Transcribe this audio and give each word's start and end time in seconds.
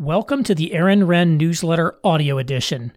Welcome 0.00 0.44
to 0.44 0.54
the 0.54 0.74
Aaron 0.74 1.08
Renn 1.08 1.36
Newsletter 1.36 1.98
Audio 2.04 2.38
Edition. 2.38 2.92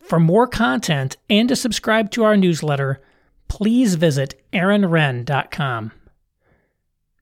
For 0.00 0.20
more 0.20 0.46
content 0.46 1.16
and 1.30 1.48
to 1.48 1.56
subscribe 1.56 2.10
to 2.10 2.24
our 2.24 2.36
newsletter, 2.36 3.00
please 3.48 3.94
visit 3.94 4.34
aaronrenn.com. 4.52 5.92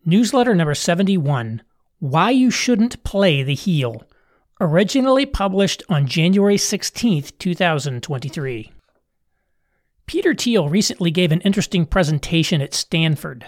Newsletter 0.05 0.53
number 0.57 0.75
71 0.75 1.63
Why 2.01 2.31
You 2.31 2.51
Shouldn't 2.51 3.05
Play 3.05 3.45
the 3.45 3.55
Heel, 3.55 4.03
originally 4.61 5.27
published 5.27 5.85
on 5.89 6.09
January 6.09 6.59
16, 6.59 7.27
2023. 7.39 8.73
Peter 10.07 10.35
Thiel 10.35 10.69
recently 10.69 11.13
gave 11.13 11.31
an 11.31 11.41
interesting 11.43 11.87
presentation 11.87 12.61
at 12.61 12.75
Stanford. 12.75 13.47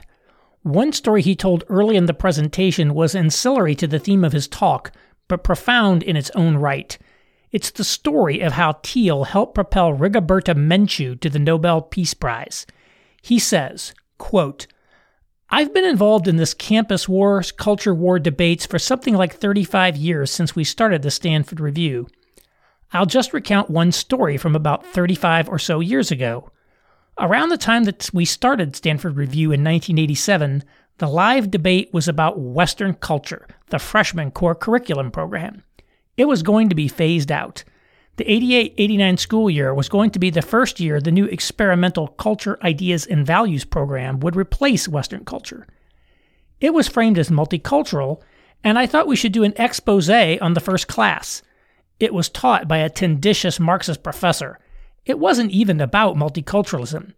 One 0.62 0.92
story 0.92 1.22
he 1.22 1.34
told 1.34 1.64
early 1.68 1.96
in 1.96 2.06
the 2.06 2.14
presentation 2.14 2.94
was 2.94 3.16
ancillary 3.16 3.74
to 3.74 3.88
the 3.88 3.98
theme 3.98 4.22
of 4.22 4.32
his 4.32 4.46
talk, 4.46 4.92
but 5.28 5.44
profound 5.44 6.02
in 6.02 6.16
its 6.16 6.30
own 6.30 6.56
right. 6.56 6.98
It's 7.50 7.70
the 7.70 7.84
story 7.84 8.40
of 8.40 8.52
how 8.52 8.74
Thiel 8.82 9.24
helped 9.24 9.54
propel 9.54 9.92
Rigoberta 9.92 10.54
Menchú 10.54 11.20
to 11.20 11.28
the 11.28 11.38
Nobel 11.38 11.82
Peace 11.82 12.14
Prize. 12.14 12.66
He 13.20 13.38
says, 13.38 13.94
quote, 14.18 14.66
I've 15.50 15.74
been 15.74 15.84
involved 15.84 16.28
in 16.28 16.36
this 16.36 16.54
campus 16.54 17.06
war, 17.06 17.42
culture 17.58 17.94
war 17.94 18.18
debates 18.18 18.64
for 18.64 18.78
something 18.78 19.14
like 19.14 19.34
35 19.34 19.98
years 19.98 20.30
since 20.30 20.56
we 20.56 20.64
started 20.64 21.02
the 21.02 21.10
Stanford 21.10 21.60
Review. 21.60 22.08
I'll 22.90 23.04
just 23.04 23.34
recount 23.34 23.68
one 23.68 23.92
story 23.92 24.38
from 24.38 24.56
about 24.56 24.86
35 24.86 25.50
or 25.50 25.58
so 25.58 25.80
years 25.80 26.10
ago. 26.10 26.50
Around 27.18 27.50
the 27.50 27.58
time 27.58 27.84
that 27.84 28.08
we 28.14 28.24
started 28.24 28.74
Stanford 28.74 29.16
Review 29.16 29.48
in 29.48 29.60
1987, 29.60 30.64
the 30.98 31.08
live 31.08 31.50
debate 31.50 31.92
was 31.92 32.08
about 32.08 32.38
Western 32.38 32.94
culture, 32.94 33.46
the 33.70 33.78
freshman 33.78 34.30
core 34.30 34.54
curriculum 34.54 35.10
program. 35.10 35.62
It 36.16 36.26
was 36.26 36.42
going 36.42 36.68
to 36.68 36.74
be 36.74 36.88
phased 36.88 37.32
out. 37.32 37.64
The 38.16 38.30
88 38.30 38.74
89 38.76 39.16
school 39.16 39.50
year 39.50 39.72
was 39.72 39.88
going 39.88 40.10
to 40.10 40.18
be 40.18 40.28
the 40.30 40.42
first 40.42 40.78
year 40.80 41.00
the 41.00 41.10
new 41.10 41.24
experimental 41.24 42.08
culture, 42.08 42.58
ideas, 42.62 43.06
and 43.06 43.26
values 43.26 43.64
program 43.64 44.20
would 44.20 44.36
replace 44.36 44.86
Western 44.86 45.24
culture. 45.24 45.66
It 46.60 46.74
was 46.74 46.88
framed 46.88 47.18
as 47.18 47.30
multicultural, 47.30 48.20
and 48.62 48.78
I 48.78 48.86
thought 48.86 49.06
we 49.06 49.16
should 49.16 49.32
do 49.32 49.44
an 49.44 49.54
expose 49.56 50.10
on 50.10 50.52
the 50.52 50.60
first 50.60 50.86
class. 50.88 51.42
It 51.98 52.12
was 52.12 52.28
taught 52.28 52.68
by 52.68 52.78
a 52.78 52.90
tendentious 52.90 53.58
Marxist 53.58 54.02
professor. 54.02 54.58
It 55.06 55.18
wasn't 55.18 55.50
even 55.50 55.80
about 55.80 56.16
multiculturalism. 56.16 57.14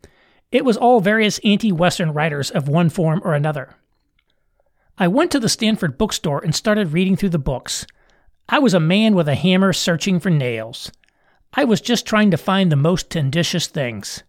It 0.54 0.64
was 0.64 0.76
all 0.76 1.00
various 1.00 1.40
anti 1.42 1.72
Western 1.72 2.12
writers 2.12 2.48
of 2.48 2.68
one 2.68 2.88
form 2.88 3.20
or 3.24 3.34
another. 3.34 3.74
I 4.96 5.08
went 5.08 5.32
to 5.32 5.40
the 5.40 5.48
Stanford 5.48 5.98
bookstore 5.98 6.38
and 6.44 6.54
started 6.54 6.92
reading 6.92 7.16
through 7.16 7.30
the 7.30 7.40
books. 7.40 7.84
I 8.48 8.60
was 8.60 8.72
a 8.72 8.78
man 8.78 9.16
with 9.16 9.28
a 9.28 9.34
hammer 9.34 9.72
searching 9.72 10.20
for 10.20 10.30
nails. 10.30 10.92
I 11.54 11.64
was 11.64 11.80
just 11.80 12.06
trying 12.06 12.30
to 12.30 12.36
find 12.36 12.70
the 12.70 12.76
most 12.76 13.10
tenditious 13.10 13.66
things. 13.66 14.22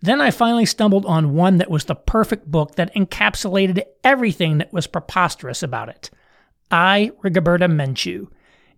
Then 0.00 0.20
I 0.20 0.32
finally 0.32 0.66
stumbled 0.66 1.06
on 1.06 1.36
one 1.36 1.58
that 1.58 1.70
was 1.70 1.84
the 1.84 1.94
perfect 1.94 2.50
book 2.50 2.74
that 2.74 2.92
encapsulated 2.96 3.84
everything 4.02 4.58
that 4.58 4.72
was 4.72 4.88
preposterous 4.88 5.62
about 5.62 5.88
it. 5.88 6.10
I, 6.72 7.12
Rigoberta 7.22 7.70
Menchú. 7.70 8.26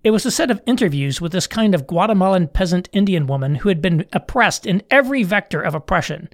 It 0.03 0.11
was 0.11 0.27
a 0.27 0.31
set 0.31 0.51
of 0.51 0.61
interviews 0.67 1.19
with 1.19 1.33
this 1.33 1.47
kind 1.47 1.75
of 1.75 1.87
Guatemalan 1.87 2.49
peasant 2.49 2.91
Indian 2.93 3.27
woman 3.27 3.55
who 3.55 3.71
had 3.71 3.81
been 3.81 4.05
oppressed 4.13 4.67
in 4.67 4.83
every 4.91 5.23
vector 5.23 5.63
of 5.63 5.75
oppression. 5.75 6.29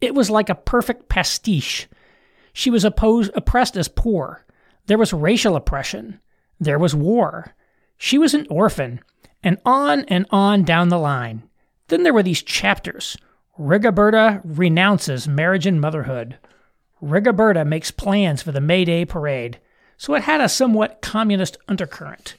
It 0.00 0.14
was 0.14 0.30
like 0.30 0.48
a 0.48 0.54
perfect 0.54 1.08
pastiche. 1.08 1.88
She 2.52 2.70
was 2.70 2.84
opposed, 2.84 3.32
oppressed 3.34 3.76
as 3.76 3.88
poor. 3.88 4.44
There 4.86 4.98
was 4.98 5.12
racial 5.12 5.56
oppression. 5.56 6.20
There 6.60 6.78
was 6.78 6.94
war. 6.94 7.54
She 7.96 8.18
was 8.18 8.34
an 8.34 8.46
orphan, 8.50 9.00
and 9.42 9.58
on 9.64 10.04
and 10.06 10.26
on 10.30 10.62
down 10.62 10.88
the 10.88 10.98
line. 10.98 11.42
Then 11.88 12.02
there 12.02 12.14
were 12.14 12.22
these 12.22 12.42
chapters. 12.42 13.16
Rigoberta 13.58 14.40
renounces 14.44 15.28
marriage 15.28 15.66
and 15.66 15.80
motherhood. 15.80 16.38
Rigoberta 17.02 17.66
makes 17.66 17.90
plans 17.90 18.42
for 18.42 18.52
the 18.52 18.60
May 18.60 18.84
Day 18.84 19.04
parade, 19.04 19.58
so 19.96 20.14
it 20.14 20.24
had 20.24 20.40
a 20.40 20.48
somewhat 20.48 21.02
communist 21.02 21.56
undercurrent. 21.68 22.36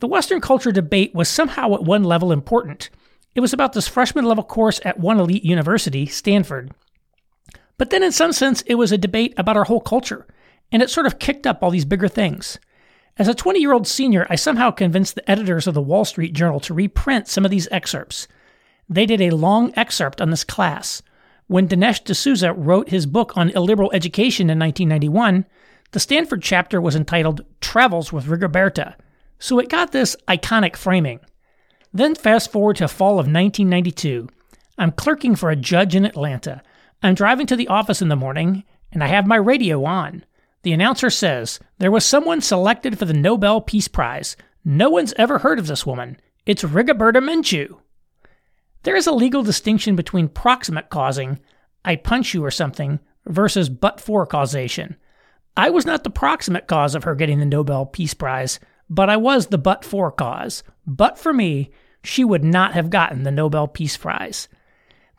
The 0.00 0.06
Western 0.06 0.40
culture 0.40 0.72
debate 0.72 1.14
was 1.14 1.28
somehow 1.28 1.74
at 1.74 1.84
one 1.84 2.04
level 2.04 2.32
important. 2.32 2.90
It 3.36 3.40
was 3.40 3.52
about 3.52 3.74
this 3.74 3.86
freshman 3.86 4.24
level 4.24 4.42
course 4.42 4.80
at 4.82 4.98
one 4.98 5.20
elite 5.20 5.44
university, 5.44 6.06
Stanford. 6.06 6.72
But 7.76 7.90
then, 7.90 8.02
in 8.02 8.10
some 8.10 8.32
sense, 8.32 8.62
it 8.62 8.76
was 8.76 8.92
a 8.92 8.98
debate 8.98 9.34
about 9.36 9.58
our 9.58 9.64
whole 9.64 9.82
culture, 9.82 10.26
and 10.72 10.82
it 10.82 10.88
sort 10.88 11.06
of 11.06 11.18
kicked 11.18 11.46
up 11.46 11.62
all 11.62 11.70
these 11.70 11.84
bigger 11.84 12.08
things. 12.08 12.58
As 13.18 13.28
a 13.28 13.34
20 13.34 13.60
year 13.60 13.74
old 13.74 13.86
senior, 13.86 14.26
I 14.30 14.36
somehow 14.36 14.70
convinced 14.70 15.16
the 15.16 15.30
editors 15.30 15.66
of 15.66 15.74
the 15.74 15.82
Wall 15.82 16.06
Street 16.06 16.32
Journal 16.32 16.60
to 16.60 16.72
reprint 16.72 17.28
some 17.28 17.44
of 17.44 17.50
these 17.50 17.68
excerpts. 17.70 18.26
They 18.88 19.04
did 19.04 19.20
a 19.20 19.36
long 19.36 19.70
excerpt 19.76 20.22
on 20.22 20.30
this 20.30 20.44
class. 20.44 21.02
When 21.46 21.68
Dinesh 21.68 22.04
D'Souza 22.04 22.54
wrote 22.54 22.88
his 22.88 23.04
book 23.04 23.36
on 23.36 23.50
illiberal 23.50 23.92
education 23.92 24.48
in 24.48 24.58
1991, 24.58 25.44
the 25.92 26.00
Stanford 26.00 26.42
chapter 26.42 26.80
was 26.80 26.96
entitled 26.96 27.44
Travels 27.60 28.14
with 28.14 28.28
Rigoberta, 28.28 28.94
so 29.38 29.58
it 29.58 29.68
got 29.68 29.92
this 29.92 30.16
iconic 30.26 30.74
framing. 30.74 31.20
Then 31.92 32.14
fast 32.14 32.52
forward 32.52 32.76
to 32.76 32.88
fall 32.88 33.12
of 33.12 33.26
1992. 33.26 34.28
I'm 34.78 34.92
clerking 34.92 35.36
for 35.36 35.50
a 35.50 35.56
judge 35.56 35.94
in 35.94 36.04
Atlanta. 36.04 36.62
I'm 37.02 37.14
driving 37.14 37.46
to 37.46 37.56
the 37.56 37.68
office 37.68 38.02
in 38.02 38.08
the 38.08 38.16
morning, 38.16 38.64
and 38.92 39.02
I 39.02 39.06
have 39.08 39.26
my 39.26 39.36
radio 39.36 39.84
on. 39.84 40.24
The 40.62 40.72
announcer 40.72 41.10
says, 41.10 41.60
There 41.78 41.90
was 41.90 42.04
someone 42.04 42.40
selected 42.40 42.98
for 42.98 43.04
the 43.04 43.14
Nobel 43.14 43.60
Peace 43.60 43.88
Prize. 43.88 44.36
No 44.64 44.90
one's 44.90 45.14
ever 45.16 45.38
heard 45.38 45.58
of 45.58 45.66
this 45.66 45.86
woman. 45.86 46.18
It's 46.44 46.62
Rigoberta 46.62 47.22
Menchú. 47.22 47.78
There 48.82 48.96
is 48.96 49.06
a 49.06 49.12
legal 49.12 49.42
distinction 49.42 49.96
between 49.96 50.28
proximate 50.28 50.90
causing, 50.90 51.38
I 51.84 51.96
punch 51.96 52.34
you 52.34 52.44
or 52.44 52.50
something, 52.50 53.00
versus 53.26 53.68
but 53.68 54.00
for 54.00 54.26
causation. 54.26 54.96
I 55.56 55.70
was 55.70 55.86
not 55.86 56.04
the 56.04 56.10
proximate 56.10 56.66
cause 56.66 56.94
of 56.94 57.04
her 57.04 57.14
getting 57.14 57.38
the 57.38 57.46
Nobel 57.46 57.86
Peace 57.86 58.14
Prize, 58.14 58.60
but 58.88 59.10
I 59.10 59.16
was 59.16 59.46
the 59.46 59.58
but 59.58 59.84
for 59.84 60.10
cause. 60.10 60.62
But 60.86 61.18
for 61.18 61.32
me, 61.32 61.70
she 62.02 62.24
would 62.24 62.44
not 62.44 62.74
have 62.74 62.90
gotten 62.90 63.22
the 63.22 63.30
Nobel 63.30 63.66
Peace 63.66 63.96
Prize. 63.96 64.48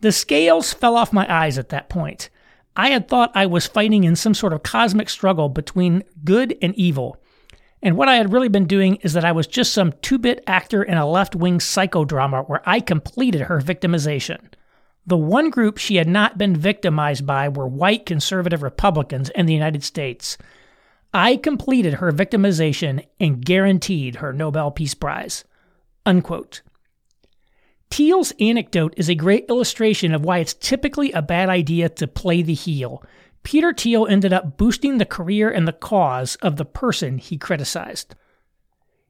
The 0.01 0.11
scales 0.11 0.73
fell 0.73 0.95
off 0.95 1.11
my 1.11 1.31
eyes 1.33 1.57
at 1.57 1.69
that 1.69 1.89
point. 1.89 2.29
I 2.75 2.89
had 2.89 3.07
thought 3.07 3.31
I 3.33 3.47
was 3.47 3.65
fighting 3.65 4.03
in 4.03 4.15
some 4.15 4.35
sort 4.35 4.53
of 4.53 4.63
cosmic 4.63 5.09
struggle 5.09 5.49
between 5.49 6.03
good 6.23 6.55
and 6.61 6.75
evil. 6.75 7.17
And 7.81 7.97
what 7.97 8.07
I 8.07 8.15
had 8.15 8.31
really 8.31 8.49
been 8.49 8.67
doing 8.67 8.97
is 8.97 9.13
that 9.13 9.25
I 9.25 9.31
was 9.31 9.47
just 9.47 9.73
some 9.73 9.93
two 10.01 10.17
bit 10.17 10.43
actor 10.47 10.83
in 10.83 10.97
a 10.97 11.09
left 11.09 11.35
wing 11.35 11.59
psychodrama 11.59 12.47
where 12.47 12.61
I 12.65 12.79
completed 12.79 13.41
her 13.41 13.59
victimization. 13.59 14.39
The 15.05 15.17
one 15.17 15.49
group 15.49 15.77
she 15.77 15.95
had 15.95 16.07
not 16.07 16.37
been 16.37 16.55
victimized 16.55 17.25
by 17.25 17.49
were 17.49 17.67
white 17.67 18.05
conservative 18.05 18.61
Republicans 18.61 19.29
in 19.29 19.45
the 19.45 19.53
United 19.53 19.83
States. 19.83 20.37
I 21.13 21.37
completed 21.37 21.95
her 21.95 22.11
victimization 22.11 23.05
and 23.19 23.43
guaranteed 23.45 24.17
her 24.17 24.33
Nobel 24.33 24.71
Peace 24.71 24.93
Prize. 24.93 25.45
Unquote. 26.05 26.61
Thiel's 27.89 28.33
anecdote 28.39 28.93
is 28.97 29.09
a 29.09 29.15
great 29.15 29.45
illustration 29.49 30.13
of 30.13 30.25
why 30.25 30.39
it's 30.39 30.53
typically 30.53 31.11
a 31.11 31.21
bad 31.21 31.49
idea 31.49 31.89
to 31.89 32.07
play 32.07 32.41
the 32.41 32.53
heel. 32.53 33.01
Peter 33.43 33.73
Thiel 33.73 34.05
ended 34.07 34.33
up 34.33 34.57
boosting 34.57 34.97
the 34.97 35.05
career 35.05 35.49
and 35.49 35.67
the 35.67 35.73
cause 35.73 36.35
of 36.37 36.57
the 36.57 36.65
person 36.65 37.17
he 37.17 37.37
criticized. 37.37 38.13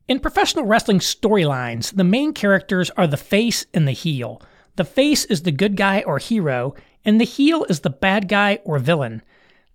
In 0.07 0.19
professional 0.19 0.65
wrestling 0.65 0.99
storylines, 0.99 1.95
the 1.95 2.03
main 2.03 2.33
characters 2.33 2.91
are 2.91 3.07
the 3.07 3.17
face 3.17 3.65
and 3.73 3.87
the 3.87 3.93
heel. 3.93 4.41
The 4.75 4.85
face 4.85 5.25
is 5.25 5.41
the 5.41 5.51
good 5.51 5.75
guy 5.75 6.01
or 6.03 6.19
hero, 6.19 6.75
and 7.03 7.19
the 7.19 7.25
heel 7.25 7.65
is 7.65 7.79
the 7.79 7.89
bad 7.89 8.29
guy 8.29 8.59
or 8.63 8.79
villain. 8.79 9.23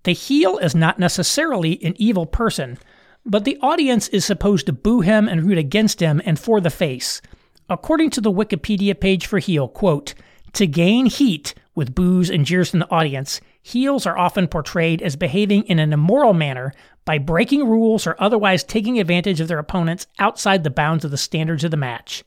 The 0.05 0.13
heel 0.13 0.59
is 0.59 0.75
not 0.75 0.99
necessarily 0.99 1.83
an 1.85 1.95
evil 1.97 2.27
person, 2.27 2.79
but 3.25 3.45
the 3.45 3.59
audience 3.63 4.09
is 4.09 4.25
supposed 4.25 4.67
to 4.67 4.73
boo 4.73 5.01
him 5.01 5.29
and 5.29 5.45
root 5.45 5.59
against 5.59 6.01
him 6.01 6.21
and 6.25 6.39
for 6.39 6.61
the 6.61 6.71
face. 6.71 7.23
According 7.69 8.11
to 8.11 8.21
the 8.21 8.33
Wikipedia 8.33 8.99
page 8.99 9.27
for 9.27 9.39
heel, 9.39 9.69
quote, 9.69 10.15
to 10.55 10.67
gain 10.67 11.07
heat 11.07 11.55
with 11.75 11.95
boos 11.95 12.31
and 12.31 12.45
jeers 12.45 12.71
from 12.71 12.81
the 12.81 12.91
audience, 12.91 13.41
heels 13.63 14.05
are 14.05 14.19
often 14.19 14.49
portrayed 14.49 15.01
as 15.01 15.17
behaving 15.17 15.63
in 15.65 15.79
an 15.79 15.93
immoral 15.93 16.35
manner 16.35 16.73
by 17.05 17.19
breaking 17.19 17.67
rules 17.67 18.07
or 18.07 18.17
otherwise 18.19 18.65
taking 18.65 18.99
advantage 18.99 19.41
of 19.41 19.49
their 19.49 19.59
opponents 19.59 20.07
outside 20.19 20.65
the 20.65 20.71
bounds 20.71 21.05
of 21.05 21.11
the 21.11 21.17
standards 21.17 21.65
of 21.65 21.71
the 21.71 21.77
match. 21.77 22.25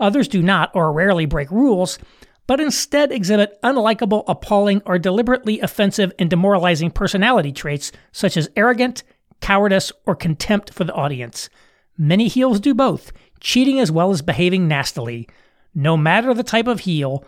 Others 0.00 0.28
do 0.28 0.42
not 0.42 0.70
or 0.74 0.92
rarely 0.92 1.26
break 1.26 1.50
rules, 1.50 1.98
but 2.46 2.60
instead 2.60 3.10
exhibit 3.10 3.58
unlikable, 3.62 4.24
appalling, 4.28 4.82
or 4.84 4.98
deliberately 4.98 5.60
offensive 5.60 6.12
and 6.18 6.28
demoralizing 6.28 6.90
personality 6.90 7.52
traits 7.52 7.92
such 8.12 8.36
as 8.36 8.50
arrogant, 8.56 9.02
cowardice, 9.40 9.92
or 10.06 10.14
contempt 10.14 10.72
for 10.72 10.84
the 10.84 10.94
audience. 10.94 11.48
Many 11.96 12.28
heels 12.28 12.60
do 12.60 12.74
both, 12.74 13.12
cheating 13.40 13.78
as 13.78 13.90
well 13.90 14.10
as 14.10 14.22
behaving 14.22 14.68
nastily. 14.68 15.28
No 15.74 15.96
matter 15.96 16.34
the 16.34 16.42
type 16.42 16.66
of 16.66 16.80
heel, 16.80 17.24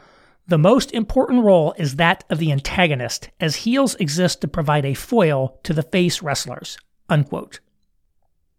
the 0.48 0.58
most 0.58 0.92
important 0.92 1.44
role 1.44 1.74
is 1.76 1.96
that 1.96 2.24
of 2.30 2.38
the 2.38 2.52
antagonist, 2.52 3.30
as 3.40 3.56
heels 3.56 3.96
exist 3.96 4.40
to 4.40 4.48
provide 4.48 4.84
a 4.84 4.94
foil 4.94 5.58
to 5.64 5.72
the 5.72 5.82
face 5.82 6.22
wrestlers. 6.22 6.78
Unquote. 7.08 7.60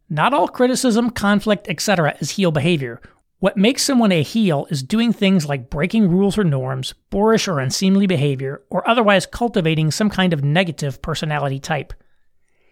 Not 0.10 0.33
all 0.33 0.48
criticism, 0.48 1.10
conflict, 1.10 1.68
etc. 1.69 2.15
is 2.19 2.31
heel 2.31 2.51
behavior. 2.51 3.01
What 3.39 3.56
makes 3.56 3.84
someone 3.84 4.12
a 4.12 4.24
heel 4.24 4.66
is 4.72 4.81
doing 4.81 5.13
things 5.13 5.45
like 5.45 5.69
breaking 5.69 6.10
rules 6.10 6.39
or 6.39 6.44
norms, 6.44 6.94
boorish 7.12 7.48
or 7.48 7.60
unseemly 7.60 8.07
behavior, 8.07 8.63
or 8.72 8.88
otherwise 8.89 9.28
cultivating 9.28 9.92
some 9.92 10.10
kind 10.10 10.34
of 10.34 10.44
negative 10.44 11.04
personality 11.04 11.60
type. 11.60 11.94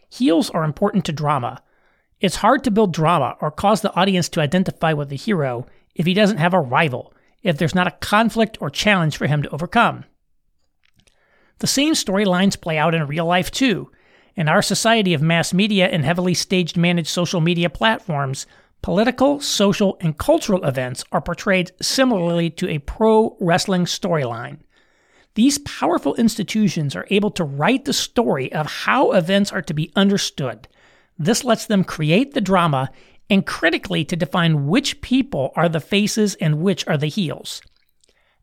Heels 0.10 0.50
are 0.50 0.64
important 0.64 1.06
to 1.06 1.12
drama. 1.12 1.62
It's 2.20 2.38
hard 2.38 2.64
to 2.64 2.72
build 2.72 2.94
drama 2.94 3.38
or 3.42 3.52
cause 3.52 3.82
the 3.82 3.94
audience 3.94 4.28
to 4.30 4.42
identify 4.42 4.94
with 4.94 5.10
the 5.10 5.16
hero 5.16 5.68
if 5.94 6.08
he 6.08 6.16
doesn't 6.16 6.38
have 6.38 6.54
a 6.56 6.60
rival, 6.60 7.14
if 7.44 7.60
there's 7.60 7.76
not 7.76 7.88
a 7.88 7.92
conflict 7.92 8.58
or 8.60 8.72
challenge 8.72 9.18
for 9.18 9.28
him 9.28 9.44
to 9.44 9.50
overcome. 9.50 10.06
The 11.60 11.68
same 11.68 11.94
storylines 11.94 12.60
play 12.60 12.80
out 12.80 12.96
in 12.96 13.06
real 13.06 13.26
life 13.26 13.52
too. 13.52 13.92
In 14.36 14.50
our 14.50 14.64
society 14.64 15.14
of 15.14 15.22
mass 15.22 15.54
media 15.54 15.88
and 15.88 16.04
heavily 16.04 16.34
staged 16.34 16.76
managed 16.76 17.08
social 17.08 17.40
media 17.40 17.70
platforms, 17.70 18.48
political, 18.82 19.40
social, 19.40 19.98
and 20.02 20.18
cultural 20.18 20.64
events 20.64 21.04
are 21.12 21.22
portrayed 21.22 21.72
similarly 21.82 22.50
to 22.52 22.70
a 22.70 22.80
pro 22.80 23.36
wrestling 23.40 23.86
storyline. 23.86 24.60
These 25.36 25.60
powerful 25.60 26.16
institutions 26.16 26.96
are 26.96 27.08
able 27.10 27.32
to 27.32 27.44
write 27.44 27.86
the 27.86 27.94
story 27.94 28.52
of 28.54 28.68
how 28.68 29.12
events 29.12 29.52
are 29.52 29.62
to 29.64 29.74
be 29.74 29.92
understood. 29.96 30.68
This 31.18 31.44
lets 31.44 31.66
them 31.66 31.84
create 31.84 32.34
the 32.34 32.42
drama 32.42 32.90
and 33.30 33.46
critically 33.46 34.06
to 34.06 34.16
define 34.16 34.68
which 34.68 35.02
people 35.02 35.52
are 35.56 35.68
the 35.68 35.80
faces 35.80 36.36
and 36.36 36.60
which 36.60 36.88
are 36.88 36.98
the 36.98 37.08
heels. 37.08 37.62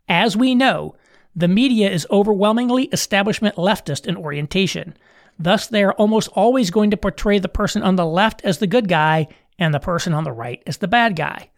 As 0.08 0.36
we 0.36 0.54
know, 0.54 0.96
the 1.34 1.48
media 1.48 1.90
is 1.90 2.06
overwhelmingly 2.10 2.84
establishment 2.86 3.56
leftist 3.56 4.06
in 4.06 4.16
orientation. 4.16 4.94
Thus, 5.38 5.66
they 5.66 5.82
are 5.82 5.94
almost 5.94 6.28
always 6.34 6.70
going 6.70 6.90
to 6.90 6.96
portray 6.96 7.38
the 7.38 7.48
person 7.48 7.82
on 7.82 7.96
the 7.96 8.04
left 8.04 8.42
as 8.44 8.58
the 8.58 8.66
good 8.66 8.88
guy 8.88 9.28
and 9.62 9.72
the 9.72 9.80
person 9.80 10.12
on 10.12 10.24
the 10.24 10.32
right 10.32 10.62
is 10.66 10.78
the 10.78 10.88
bad 10.88 11.14
guy. 11.16 11.48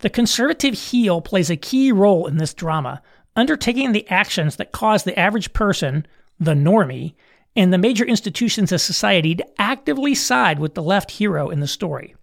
The 0.00 0.10
conservative 0.10 0.74
heel 0.74 1.20
plays 1.20 1.50
a 1.50 1.56
key 1.56 1.90
role 1.90 2.26
in 2.26 2.36
this 2.36 2.54
drama, 2.54 3.02
undertaking 3.34 3.92
the 3.92 4.08
actions 4.08 4.56
that 4.56 4.72
cause 4.72 5.04
the 5.04 5.18
average 5.18 5.52
person, 5.52 6.06
the 6.38 6.54
normie, 6.54 7.14
and 7.56 7.72
the 7.72 7.78
major 7.78 8.04
institutions 8.04 8.72
of 8.72 8.80
society 8.80 9.34
to 9.34 9.60
actively 9.60 10.14
side 10.14 10.58
with 10.58 10.74
the 10.74 10.82
left 10.82 11.12
hero 11.12 11.48
in 11.48 11.60
the 11.60 11.66
story. 11.66 12.14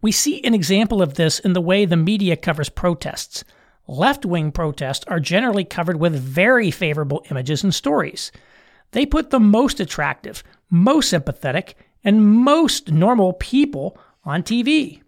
We 0.00 0.12
see 0.12 0.42
an 0.42 0.54
example 0.54 1.02
of 1.02 1.14
this 1.14 1.38
in 1.38 1.52
the 1.52 1.60
way 1.60 1.84
the 1.84 1.96
media 1.96 2.36
covers 2.36 2.68
protests. 2.68 3.44
Left 3.86 4.24
wing 4.24 4.52
protests 4.52 5.04
are 5.08 5.20
generally 5.20 5.64
covered 5.64 5.98
with 5.98 6.14
very 6.14 6.70
favorable 6.70 7.24
images 7.30 7.62
and 7.62 7.74
stories. 7.74 8.32
They 8.92 9.06
put 9.06 9.30
the 9.30 9.40
most 9.40 9.80
attractive, 9.80 10.42
most 10.70 11.10
sympathetic, 11.10 11.76
and 12.04 12.26
most 12.26 12.90
normal 12.90 13.34
people 13.34 13.98
on 14.24 14.42
TV. 14.42 15.02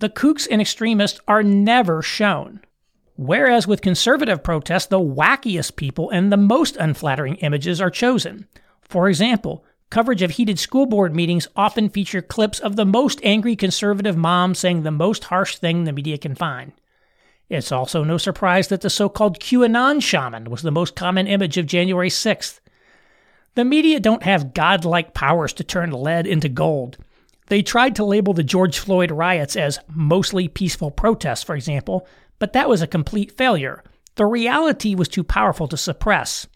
The 0.00 0.08
kooks 0.08 0.46
and 0.50 0.60
extremists 0.60 1.20
are 1.26 1.42
never 1.42 2.02
shown. 2.02 2.60
Whereas 3.16 3.66
with 3.66 3.82
conservative 3.82 4.44
protests, 4.44 4.86
the 4.86 5.00
wackiest 5.00 5.74
people 5.74 6.08
and 6.10 6.30
the 6.30 6.36
most 6.36 6.76
unflattering 6.76 7.36
images 7.36 7.80
are 7.80 7.90
chosen. 7.90 8.46
For 8.80 9.08
example, 9.08 9.64
coverage 9.90 10.22
of 10.22 10.32
heated 10.32 10.58
school 10.58 10.86
board 10.86 11.16
meetings 11.16 11.48
often 11.56 11.88
feature 11.88 12.22
clips 12.22 12.60
of 12.60 12.76
the 12.76 12.86
most 12.86 13.20
angry 13.24 13.56
conservative 13.56 14.16
mom 14.16 14.54
saying 14.54 14.82
the 14.82 14.92
most 14.92 15.24
harsh 15.24 15.56
thing 15.56 15.82
the 15.82 15.92
media 15.92 16.16
can 16.16 16.36
find. 16.36 16.72
It's 17.48 17.72
also 17.72 18.04
no 18.04 18.18
surprise 18.18 18.68
that 18.68 18.82
the 18.82 18.90
so 18.90 19.08
called 19.08 19.40
QAnon 19.40 20.02
shaman 20.02 20.50
was 20.50 20.62
the 20.62 20.70
most 20.70 20.94
common 20.94 21.26
image 21.26 21.56
of 21.56 21.66
January 21.66 22.10
6th. 22.10 22.60
The 23.54 23.64
media 23.64 23.98
don't 23.98 24.22
have 24.22 24.54
godlike 24.54 25.14
powers 25.14 25.52
to 25.54 25.64
turn 25.64 25.90
lead 25.90 26.26
into 26.26 26.48
gold. 26.48 26.98
They 27.48 27.62
tried 27.62 27.96
to 27.96 28.04
label 28.04 28.34
the 28.34 28.42
George 28.42 28.78
Floyd 28.78 29.10
riots 29.10 29.56
as 29.56 29.78
mostly 29.88 30.48
peaceful 30.48 30.90
protests, 30.90 31.42
for 31.42 31.54
example, 31.54 32.06
but 32.38 32.52
that 32.52 32.68
was 32.68 32.82
a 32.82 32.86
complete 32.86 33.32
failure. 33.32 33.82
The 34.16 34.26
reality 34.26 34.94
was 34.94 35.08
too 35.08 35.24
powerful 35.24 35.66
to 35.68 35.76
suppress. 35.76 36.46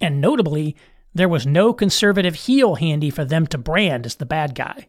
And 0.00 0.20
notably, 0.20 0.76
there 1.14 1.28
was 1.28 1.46
no 1.46 1.72
conservative 1.72 2.34
heel 2.34 2.76
handy 2.76 3.10
for 3.10 3.24
them 3.24 3.46
to 3.48 3.58
brand 3.58 4.06
as 4.06 4.16
the 4.16 4.26
bad 4.26 4.54
guy. 4.54 4.88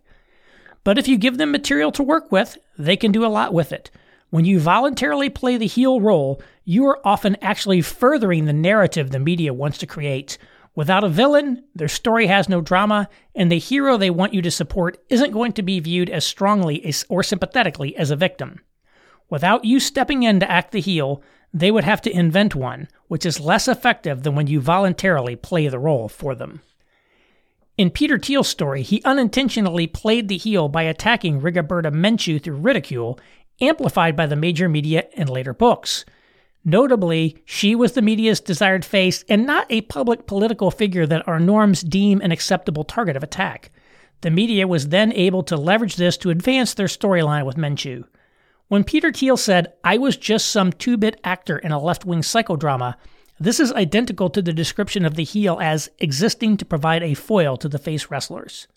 But 0.84 0.98
if 0.98 1.08
you 1.08 1.18
give 1.18 1.38
them 1.38 1.52
material 1.52 1.92
to 1.94 2.04
work 2.04 2.32
with, 2.32 2.58
they 2.78 2.98
can 2.98 3.12
do 3.12 3.26
a 3.26 3.28
lot 3.28 3.54
with 3.54 3.72
it. 3.72 3.92
When 4.32 4.46
you 4.46 4.60
voluntarily 4.60 5.30
play 5.30 5.58
the 5.58 5.68
heel 5.68 6.02
role, 6.02 6.42
you 6.64 6.86
are 6.88 7.06
often 7.06 7.38
actually 7.42 7.82
furthering 7.82 8.46
the 8.46 8.54
narrative 8.54 9.12
the 9.12 9.20
media 9.20 9.54
wants 9.54 9.78
to 9.80 9.86
create, 9.86 10.38
Without 10.74 11.04
a 11.04 11.10
villain, 11.10 11.64
their 11.76 11.90
story 11.90 12.28
has 12.28 12.48
no 12.48 12.62
drama, 12.62 13.10
and 13.36 13.52
the 13.52 13.60
hero 13.60 13.98
they 13.98 14.10
want 14.10 14.34
you 14.34 14.42
to 14.42 14.52
support 14.52 14.98
isn't 15.10 15.32
going 15.34 15.52
to 15.54 15.62
be 15.62 15.80
viewed 15.80 16.10
as 16.10 16.26
strongly 16.26 16.94
or 17.10 17.24
sympathetically 17.24 17.96
as 17.98 18.10
a 18.10 18.16
victim. 18.16 18.62
Without 19.30 19.66
you 19.66 19.80
stepping 19.80 20.24
in 20.24 20.40
to 20.40 20.50
act 20.50 20.72
the 20.72 20.80
heel, 20.80 21.22
they 21.54 21.72
would 21.72 21.84
have 21.84 22.02
to 22.02 22.12
invent 22.12 22.56
one, 22.56 22.88
which 23.08 23.26
is 23.26 23.40
less 23.40 23.68
effective 23.68 24.24
than 24.24 24.36
when 24.36 24.48
you 24.48 24.62
voluntarily 24.62 25.36
play 25.36 25.68
the 25.68 25.80
role 25.80 26.08
for 26.08 26.36
them. 26.36 26.62
In 27.78 27.90
Peter 27.90 28.18
Thiel's 28.18 28.48
story, 28.48 28.82
he 28.82 29.04
unintentionally 29.04 29.88
played 29.88 30.28
the 30.28 30.38
heel 30.38 30.70
by 30.70 30.84
attacking 30.84 31.42
Rigoberta 31.42 31.92
Menchú 31.92 32.42
through 32.42 32.58
ridicule, 32.58 33.20
amplified 33.60 34.16
by 34.16 34.26
the 34.26 34.36
major 34.36 34.70
media 34.70 35.08
and 35.16 35.30
later 35.30 35.54
books. 35.54 36.06
Notably, 36.64 37.42
she 37.46 37.74
was 37.74 37.94
the 37.94 38.02
media's 38.02 38.40
desired 38.40 38.86
face 38.86 39.24
and 39.28 39.46
not 39.46 39.66
a 39.70 39.82
public 39.82 40.28
political 40.28 40.70
figure 40.70 41.08
that 41.08 41.28
our 41.28 41.40
norms 41.40 41.82
deem 41.82 42.22
an 42.22 42.32
acceptable 42.32 42.84
target 42.84 43.16
of 43.16 43.24
attack. 43.24 43.72
The 44.22 44.30
media 44.30 44.68
was 44.68 44.90
then 44.90 45.12
able 45.14 45.42
to 45.44 45.58
leverage 45.58 45.96
this 45.96 46.18
to 46.18 46.30
advance 46.30 46.74
their 46.76 46.88
storyline 46.88 47.46
with 47.46 47.58
Menchú. 47.58 48.04
When 48.68 48.84
Peter 48.84 49.12
Thiel 49.12 49.38
said, 49.38 49.74
I 49.84 49.98
was 49.98 50.16
just 50.16 50.50
some 50.50 50.72
two 50.72 50.98
bit 50.98 51.20
actor 51.24 51.58
in 51.58 51.72
a 51.72 51.82
left 51.82 52.06
wing 52.06 52.22
psychodrama, 52.22 52.96
this 53.40 53.60
is 53.60 53.74
identical 53.74 54.30
to 54.30 54.42
the 54.42 54.54
description 54.54 55.04
of 55.04 55.16
the 55.16 55.24
heel 55.24 55.58
as 55.60 55.90
existing 55.98 56.58
to 56.58 56.66
provide 56.66 57.02
a 57.02 57.16
foil 57.16 57.58
to 57.58 57.68
the 57.68 57.80
face 57.80 58.12
wrestlers. 58.12 58.68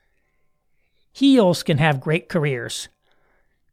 Heels 1.13 1.63
can 1.63 1.77
have 1.79 2.01
great 2.01 2.31
careers. 2.31 2.89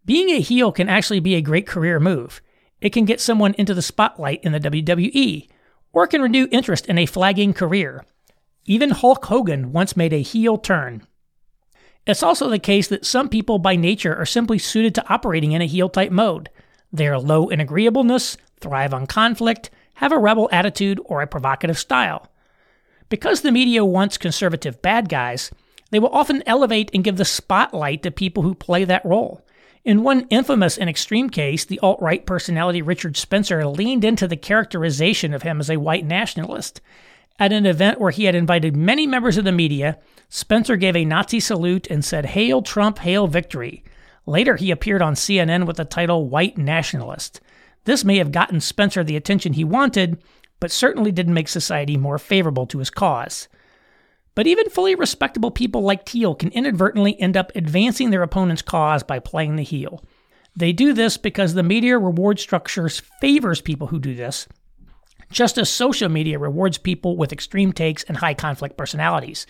Being 0.06 0.30
a 0.30 0.42
heel 0.42 0.74
can 0.74 0.90
actually 0.90 1.22
be 1.22 1.36
a 1.36 1.42
great 1.42 1.66
career 1.66 2.00
move. 2.00 2.42
It 2.82 2.92
can 2.92 3.06
get 3.06 3.22
someone 3.22 3.54
into 3.54 3.74
the 3.74 3.82
spotlight 3.82 4.44
in 4.44 4.52
the 4.52 4.60
WWE, 4.60 5.48
or 5.94 6.08
can 6.08 6.22
renew 6.22 6.48
interest 6.52 6.88
in 6.88 6.98
a 6.98 7.06
flagging 7.06 7.54
career. 7.54 8.04
Even 8.66 8.90
Hulk 8.90 9.26
Hogan 9.26 9.72
once 9.72 9.96
made 9.96 10.14
a 10.14 10.22
heel 10.22 10.58
turn. 10.58 11.06
It's 12.08 12.24
also 12.24 12.50
the 12.50 12.60
case 12.60 12.88
that 12.88 13.06
some 13.06 13.30
people 13.30 13.60
by 13.60 13.76
nature 13.76 14.16
are 14.16 14.26
simply 14.26 14.58
suited 14.58 14.96
to 14.96 15.08
operating 15.08 15.52
in 15.52 15.62
a 15.62 15.68
heel 15.68 15.88
type 15.88 16.12
mode. 16.12 16.50
They 16.92 17.08
are 17.08 17.20
low 17.20 17.50
in 17.50 17.60
agreeableness, 17.60 18.38
thrive 18.60 18.94
on 18.94 19.06
conflict, 19.06 19.70
have 19.96 20.12
a 20.12 20.18
rebel 20.18 20.50
attitude, 20.52 21.00
or 21.06 21.22
a 21.22 21.28
provocative 21.28 21.78
style. 21.78 22.28
Because 23.10 23.42
the 23.42 23.52
media 23.52 23.86
wants 23.86 24.18
conservative 24.18 24.82
bad 24.82 25.10
guys, 25.10 25.52
they 25.92 26.00
will 26.00 26.10
often 26.10 26.42
elevate 26.48 26.90
and 26.94 27.04
give 27.04 27.18
the 27.18 27.26
spotlight 27.26 28.02
to 28.04 28.12
people 28.12 28.42
who 28.42 28.56
play 28.56 28.84
that 28.84 29.06
role. 29.06 29.46
In 29.84 30.04
one 30.04 30.28
infamous 30.30 30.78
and 30.78 30.90
extreme 30.90 31.30
case, 31.30 31.66
the 31.66 31.80
alt 31.80 32.00
right 32.02 32.24
personality 32.26 32.82
Richard 32.82 33.18
Spencer 33.18 33.66
leaned 33.66 34.04
into 34.04 34.28
the 34.28 34.38
characterization 34.38 35.34
of 35.34 35.42
him 35.42 35.60
as 35.60 35.70
a 35.70 35.80
white 35.80 36.06
nationalist. 36.06 36.82
At 37.40 37.52
an 37.52 37.66
event 37.66 38.00
where 38.00 38.12
he 38.12 38.26
had 38.26 38.36
invited 38.36 38.76
many 38.76 39.08
members 39.08 39.38
of 39.38 39.46
the 39.46 39.52
media, 39.52 39.98
Spencer 40.30 40.76
gave 40.76 40.96
a 40.96 41.04
Nazi 41.04 41.40
salute 41.40 41.88
and 41.90 42.06
said, 42.06 42.28
Hail 42.28 42.62
Trump, 42.62 43.00
hail 43.00 43.26
victory. 43.26 43.84
Later, 44.28 44.56
he 44.56 44.70
appeared 44.70 45.02
on 45.02 45.16
CNN 45.16 45.66
with 45.66 45.78
the 45.78 45.86
title 45.86 46.30
White 46.30 46.60
Nationalist. 46.60 47.42
This 47.86 48.06
may 48.06 48.18
have 48.18 48.32
gotten 48.32 48.62
Spencer 48.62 49.04
the 49.04 49.18
attention 49.18 49.54
he 49.54 49.64
wanted, 49.64 50.22
but 50.60 50.72
certainly 50.72 51.12
didn't 51.12 51.34
make 51.34 51.48
society 51.48 51.98
more 51.98 52.20
favorable 52.20 52.68
to 52.68 52.78
his 52.78 52.92
cause. 52.92 53.48
But 54.34 54.48
even 54.48 54.70
fully 54.70 54.96
respectable 54.96 55.52
people 55.52 55.82
like 55.82 56.08
Thiel 56.08 56.36
can 56.36 56.52
inadvertently 56.52 57.20
end 57.20 57.36
up 57.36 57.52
advancing 57.56 58.10
their 58.10 58.24
opponent's 58.24 58.62
cause 58.62 59.04
by 59.04 59.20
playing 59.20 59.58
the 59.58 59.64
heel. 59.64 60.04
They 60.56 60.74
do 60.74 60.94
this 60.94 61.18
because 61.18 61.54
the 61.54 61.64
media 61.64 61.98
reward 61.98 62.40
structures 62.40 63.02
favors 63.20 63.62
people 63.62 63.88
who 63.88 64.00
do 64.00 64.16
this, 64.16 64.48
just 65.32 65.58
as 65.58 65.70
social 65.70 66.10
media 66.10 66.40
rewards 66.40 66.78
people 66.78 67.18
with 67.18 67.32
extreme 67.32 67.72
takes 67.72 68.04
and 68.04 68.18
high 68.18 68.34
conflict 68.34 68.78
personalities. 68.78 69.48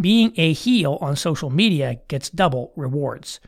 Being 0.00 0.32
a 0.36 0.52
heel 0.52 0.98
on 1.00 1.16
social 1.16 1.50
media 1.50 2.00
gets 2.08 2.30
double 2.30 2.72
rewards. 2.76 3.40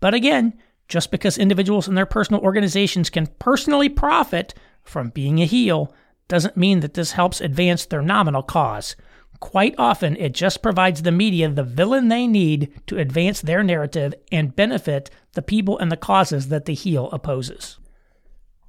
But 0.00 0.14
again, 0.14 0.54
just 0.88 1.10
because 1.10 1.38
individuals 1.38 1.88
and 1.88 1.96
their 1.96 2.06
personal 2.06 2.42
organizations 2.42 3.10
can 3.10 3.26
personally 3.38 3.88
profit 3.88 4.54
from 4.82 5.10
being 5.10 5.40
a 5.40 5.46
heel 5.46 5.94
doesn't 6.28 6.56
mean 6.56 6.80
that 6.80 6.94
this 6.94 7.12
helps 7.12 7.40
advance 7.40 7.86
their 7.86 8.02
nominal 8.02 8.42
cause. 8.42 8.96
Quite 9.40 9.74
often, 9.78 10.16
it 10.16 10.34
just 10.34 10.62
provides 10.62 11.02
the 11.02 11.12
media 11.12 11.48
the 11.48 11.62
villain 11.62 12.08
they 12.08 12.26
need 12.26 12.72
to 12.86 12.98
advance 12.98 13.40
their 13.40 13.62
narrative 13.62 14.14
and 14.32 14.56
benefit 14.56 15.10
the 15.32 15.42
people 15.42 15.78
and 15.78 15.92
the 15.92 15.96
causes 15.96 16.48
that 16.48 16.64
the 16.64 16.74
heel 16.74 17.08
opposes. 17.12 17.78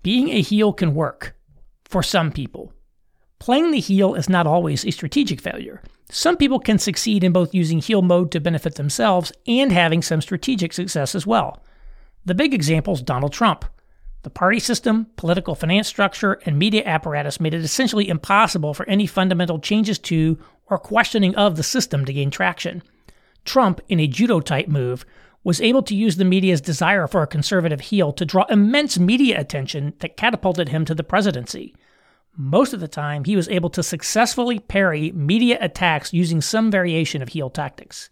Being 0.04 0.30
a 0.30 0.42
heel 0.42 0.72
can 0.72 0.94
work 0.94 1.36
for 1.86 2.04
some 2.04 2.32
people, 2.32 2.74
Playing 3.40 3.72
the 3.72 3.80
heel 3.80 4.16
is 4.16 4.28
not 4.28 4.46
always 4.46 4.86
a 4.86 4.92
strategic 4.92 5.40
failure. 5.40 5.82
Some 6.12 6.36
people 6.36 6.60
can 6.60 6.78
succeed 6.78 7.24
in 7.24 7.32
both 7.32 7.54
using 7.54 7.80
heel 7.80 8.02
mode 8.02 8.32
to 8.32 8.42
benefit 8.42 8.76
themselves 8.76 9.32
and 9.48 9.72
having 9.72 10.02
some 10.02 10.22
strategic 10.22 10.74
success 10.74 11.16
as 11.16 11.26
well. 11.26 11.64
The 12.26 12.36
big 12.36 12.54
example 12.54 12.94
is 12.94 13.02
Donald 13.02 13.32
Trump. 13.32 13.64
The 14.24 14.30
party 14.30 14.60
system, 14.60 15.08
political 15.16 15.56
finance 15.56 15.88
structure, 15.88 16.34
and 16.46 16.60
media 16.60 16.84
apparatus 16.86 17.40
made 17.40 17.54
it 17.54 17.64
essentially 17.64 18.10
impossible 18.10 18.74
for 18.74 18.88
any 18.90 19.08
fundamental 19.08 19.60
changes 19.60 19.98
to 20.00 20.38
or 20.70 20.78
questioning 20.78 21.36
of 21.36 21.56
the 21.56 21.64
system 21.64 22.06
to 22.06 22.14
gain 22.14 22.30
traction. 22.32 22.84
Trump, 23.46 23.82
in 23.88 24.00
a 24.00 24.08
judo 24.08 24.40
type 24.40 24.68
move, 24.68 25.06
was 25.44 25.62
able 25.62 25.82
to 25.84 25.96
use 25.96 26.18
the 26.18 26.26
media's 26.26 26.62
desire 26.62 27.08
for 27.08 27.22
a 27.22 27.28
conservative 27.28 27.80
heel 27.80 28.12
to 28.14 28.26
draw 28.26 28.46
immense 28.50 29.00
media 29.00 29.40
attention 29.40 29.94
that 30.00 30.18
catapulted 30.18 30.70
him 30.70 30.86
to 30.86 30.94
the 30.94 31.04
presidency. 31.04 31.74
Most 32.36 32.74
of 32.74 32.80
the 32.80 32.88
time, 32.88 33.24
he 33.24 33.36
was 33.36 33.50
able 33.50 33.70
to 33.72 33.84
successfully 33.84 34.60
parry 34.60 35.12
media 35.14 35.58
attacks 35.62 36.14
using 36.14 36.42
some 36.42 36.70
variation 36.70 37.22
of 37.22 37.30
heel 37.30 37.50
tactics. 37.50 38.10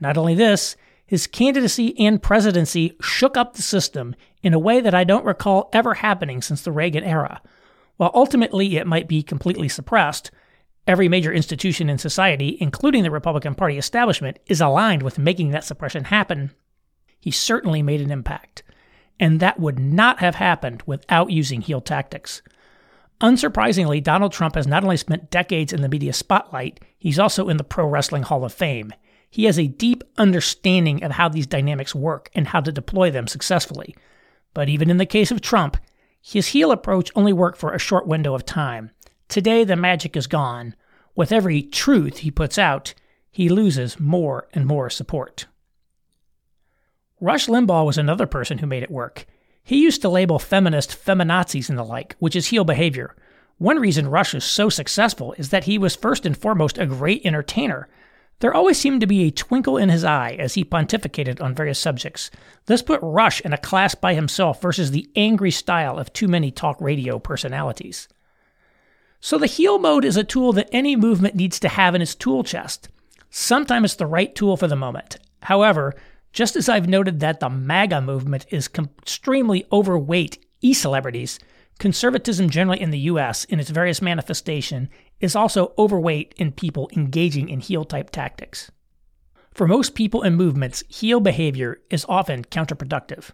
Not 0.00 0.16
only 0.16 0.34
this, 0.34 0.76
his 1.06 1.26
candidacy 1.26 1.98
and 1.98 2.22
presidency 2.22 2.96
shook 3.00 3.36
up 3.36 3.54
the 3.54 3.62
system 3.62 4.14
in 4.42 4.54
a 4.54 4.58
way 4.58 4.80
that 4.80 4.94
I 4.94 5.04
don't 5.04 5.24
recall 5.24 5.70
ever 5.72 5.94
happening 5.94 6.42
since 6.42 6.62
the 6.62 6.72
Reagan 6.72 7.04
era. 7.04 7.40
While 7.96 8.10
ultimately 8.14 8.76
it 8.76 8.86
might 8.86 9.06
be 9.06 9.22
completely 9.22 9.68
suppressed, 9.68 10.30
every 10.86 11.08
major 11.08 11.32
institution 11.32 11.88
in 11.88 11.98
society, 11.98 12.56
including 12.60 13.02
the 13.02 13.10
Republican 13.10 13.54
Party 13.54 13.78
establishment, 13.78 14.38
is 14.46 14.60
aligned 14.60 15.02
with 15.02 15.18
making 15.18 15.50
that 15.50 15.64
suppression 15.64 16.04
happen. 16.04 16.50
He 17.20 17.30
certainly 17.30 17.82
made 17.82 18.00
an 18.00 18.10
impact. 18.10 18.62
And 19.18 19.40
that 19.40 19.60
would 19.60 19.78
not 19.78 20.18
have 20.18 20.34
happened 20.34 20.82
without 20.86 21.30
using 21.30 21.60
heel 21.60 21.80
tactics. 21.80 22.42
Unsurprisingly, 23.20 24.02
Donald 24.02 24.32
Trump 24.32 24.56
has 24.56 24.66
not 24.66 24.82
only 24.82 24.96
spent 24.96 25.30
decades 25.30 25.72
in 25.72 25.82
the 25.82 25.88
media 25.88 26.12
spotlight, 26.12 26.80
he's 26.98 27.18
also 27.18 27.48
in 27.48 27.56
the 27.56 27.64
Pro 27.64 27.86
Wrestling 27.86 28.24
Hall 28.24 28.44
of 28.44 28.52
Fame. 28.52 28.92
He 29.30 29.44
has 29.44 29.58
a 29.58 29.68
deep 29.68 30.04
understanding 30.18 31.02
of 31.02 31.12
how 31.12 31.28
these 31.28 31.46
dynamics 31.46 31.94
work 31.94 32.30
and 32.34 32.48
how 32.48 32.60
to 32.60 32.72
deploy 32.72 33.10
them 33.10 33.26
successfully. 33.26 33.96
But 34.52 34.68
even 34.68 34.90
in 34.90 34.98
the 34.98 35.06
case 35.06 35.30
of 35.30 35.40
Trump, 35.40 35.76
his 36.20 36.48
heel 36.48 36.70
approach 36.70 37.10
only 37.14 37.32
worked 37.32 37.58
for 37.58 37.72
a 37.72 37.78
short 37.78 38.06
window 38.06 38.34
of 38.34 38.44
time. 38.44 38.90
Today, 39.34 39.64
the 39.64 39.74
magic 39.74 40.16
is 40.16 40.28
gone. 40.28 40.76
With 41.16 41.32
every 41.32 41.60
truth 41.60 42.18
he 42.18 42.30
puts 42.30 42.56
out, 42.56 42.94
he 43.32 43.48
loses 43.48 43.98
more 43.98 44.46
and 44.52 44.64
more 44.64 44.88
support. 44.88 45.46
Rush 47.20 47.48
Limbaugh 47.48 47.84
was 47.84 47.98
another 47.98 48.26
person 48.26 48.58
who 48.58 48.68
made 48.68 48.84
it 48.84 48.92
work. 48.92 49.26
He 49.64 49.82
used 49.82 50.02
to 50.02 50.08
label 50.08 50.38
feminists 50.38 50.94
feminazis 50.94 51.68
and 51.68 51.76
the 51.76 51.82
like, 51.82 52.14
which 52.20 52.36
is 52.36 52.46
heel 52.46 52.62
behavior. 52.62 53.16
One 53.58 53.80
reason 53.80 54.06
Rush 54.06 54.36
is 54.36 54.44
so 54.44 54.68
successful 54.68 55.34
is 55.36 55.48
that 55.48 55.64
he 55.64 55.78
was 55.78 55.96
first 55.96 56.24
and 56.24 56.38
foremost 56.38 56.78
a 56.78 56.86
great 56.86 57.26
entertainer. 57.26 57.88
There 58.38 58.54
always 58.54 58.78
seemed 58.78 59.00
to 59.00 59.08
be 59.08 59.24
a 59.24 59.32
twinkle 59.32 59.76
in 59.76 59.88
his 59.88 60.04
eye 60.04 60.36
as 60.38 60.54
he 60.54 60.64
pontificated 60.64 61.42
on 61.42 61.56
various 61.56 61.80
subjects. 61.80 62.30
This 62.66 62.82
put 62.82 63.00
Rush 63.02 63.40
in 63.40 63.52
a 63.52 63.58
class 63.58 63.96
by 63.96 64.14
himself 64.14 64.62
versus 64.62 64.92
the 64.92 65.10
angry 65.16 65.50
style 65.50 65.98
of 65.98 66.12
too 66.12 66.28
many 66.28 66.52
talk 66.52 66.80
radio 66.80 67.18
personalities. 67.18 68.06
So 69.24 69.38
the 69.38 69.46
heel 69.46 69.78
mode 69.78 70.04
is 70.04 70.18
a 70.18 70.22
tool 70.22 70.52
that 70.52 70.68
any 70.70 70.96
movement 70.96 71.34
needs 71.34 71.58
to 71.60 71.68
have 71.70 71.94
in 71.94 72.02
its 72.02 72.14
tool 72.14 72.44
chest. 72.44 72.90
Sometimes 73.30 73.92
it's 73.92 73.94
the 73.94 74.04
right 74.04 74.34
tool 74.34 74.58
for 74.58 74.68
the 74.68 74.76
moment. 74.76 75.16
However, 75.44 75.94
just 76.34 76.56
as 76.56 76.68
I've 76.68 76.90
noted 76.90 77.20
that 77.20 77.40
the 77.40 77.48
MAGA 77.48 78.02
movement 78.02 78.44
is 78.50 78.68
extremely 78.78 79.64
overweight 79.72 80.44
e 80.60 80.74
celebrities, 80.74 81.38
conservatism 81.78 82.50
generally 82.50 82.82
in 82.82 82.90
the 82.90 82.98
US 82.98 83.44
in 83.44 83.58
its 83.58 83.70
various 83.70 84.02
manifestation 84.02 84.90
is 85.20 85.34
also 85.34 85.72
overweight 85.78 86.34
in 86.36 86.52
people 86.52 86.90
engaging 86.94 87.48
in 87.48 87.60
heel 87.60 87.86
type 87.86 88.10
tactics. 88.10 88.70
For 89.54 89.66
most 89.66 89.94
people 89.94 90.20
and 90.20 90.36
movements, 90.36 90.84
heel 90.90 91.20
behavior 91.20 91.80
is 91.88 92.04
often 92.10 92.44
counterproductive. 92.44 93.30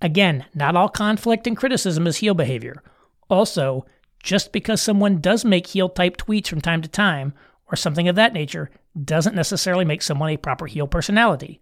Again, 0.00 0.44
not 0.54 0.76
all 0.76 0.88
conflict 0.88 1.48
and 1.48 1.56
criticism 1.56 2.06
is 2.06 2.18
heel 2.18 2.34
behavior. 2.34 2.80
Also, 3.28 3.84
just 4.22 4.52
because 4.52 4.80
someone 4.80 5.20
does 5.20 5.44
make 5.44 5.68
heel 5.68 5.88
type 5.88 6.16
tweets 6.16 6.48
from 6.48 6.60
time 6.60 6.82
to 6.82 6.88
time, 6.88 7.34
or 7.70 7.76
something 7.76 8.08
of 8.08 8.16
that 8.16 8.32
nature, 8.32 8.70
doesn't 9.04 9.34
necessarily 9.34 9.84
make 9.84 10.02
someone 10.02 10.30
a 10.30 10.36
proper 10.36 10.66
heel 10.66 10.86
personality. 10.86 11.60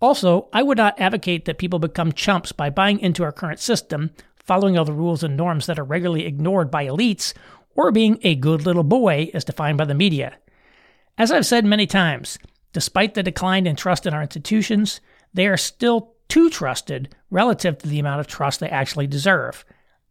Also, 0.00 0.48
I 0.52 0.62
would 0.62 0.76
not 0.76 1.00
advocate 1.00 1.44
that 1.44 1.58
people 1.58 1.78
become 1.78 2.12
chumps 2.12 2.52
by 2.52 2.68
buying 2.70 2.98
into 3.00 3.22
our 3.22 3.32
current 3.32 3.60
system, 3.60 4.10
following 4.36 4.76
all 4.76 4.84
the 4.84 4.92
rules 4.92 5.22
and 5.22 5.36
norms 5.36 5.66
that 5.66 5.78
are 5.78 5.84
regularly 5.84 6.26
ignored 6.26 6.70
by 6.70 6.86
elites, 6.86 7.32
or 7.74 7.90
being 7.90 8.18
a 8.22 8.34
good 8.34 8.66
little 8.66 8.84
boy 8.84 9.30
as 9.32 9.44
defined 9.44 9.78
by 9.78 9.84
the 9.84 9.94
media. 9.94 10.36
As 11.16 11.30
I've 11.30 11.46
said 11.46 11.64
many 11.64 11.86
times, 11.86 12.38
despite 12.72 13.14
the 13.14 13.22
decline 13.22 13.66
in 13.66 13.76
trust 13.76 14.04
in 14.04 14.12
our 14.12 14.22
institutions, 14.22 15.00
they 15.32 15.46
are 15.46 15.56
still 15.56 16.14
too 16.28 16.50
trusted 16.50 17.14
relative 17.30 17.78
to 17.78 17.88
the 17.88 17.98
amount 17.98 18.20
of 18.20 18.26
trust 18.26 18.60
they 18.60 18.68
actually 18.68 19.06
deserve. 19.06 19.64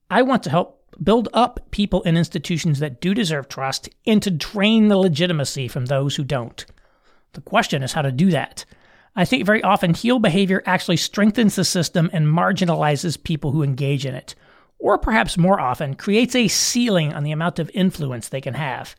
I 0.09 0.21
want 0.21 0.43
to 0.43 0.49
help 0.49 0.82
build 1.01 1.29
up 1.33 1.59
people 1.71 2.03
and 2.05 2.17
institutions 2.17 2.79
that 2.79 3.01
do 3.01 3.13
deserve 3.13 3.47
trust 3.47 3.89
and 4.05 4.21
to 4.23 4.31
drain 4.31 4.87
the 4.87 4.97
legitimacy 4.97 5.67
from 5.67 5.85
those 5.85 6.15
who 6.15 6.23
don't. 6.23 6.65
The 7.33 7.41
question 7.41 7.83
is 7.83 7.93
how 7.93 8.01
to 8.01 8.11
do 8.11 8.29
that. 8.31 8.65
I 9.15 9.25
think 9.25 9.45
very 9.45 9.61
often 9.63 9.93
heel 9.93 10.19
behavior 10.19 10.63
actually 10.65 10.97
strengthens 10.97 11.55
the 11.55 11.65
system 11.65 12.09
and 12.13 12.27
marginalizes 12.27 13.21
people 13.21 13.51
who 13.51 13.63
engage 13.63 14.05
in 14.05 14.15
it 14.15 14.35
or 14.83 14.97
perhaps 14.97 15.37
more 15.37 15.61
often, 15.61 15.95
creates 15.95 16.35
a 16.35 16.49
ceiling 16.49 17.13
on 17.13 17.23
the 17.23 17.31
amount 17.31 17.57
of 17.57 17.71
influence 17.73 18.27
they 18.27 18.41
can 18.41 18.53
have. 18.53 18.97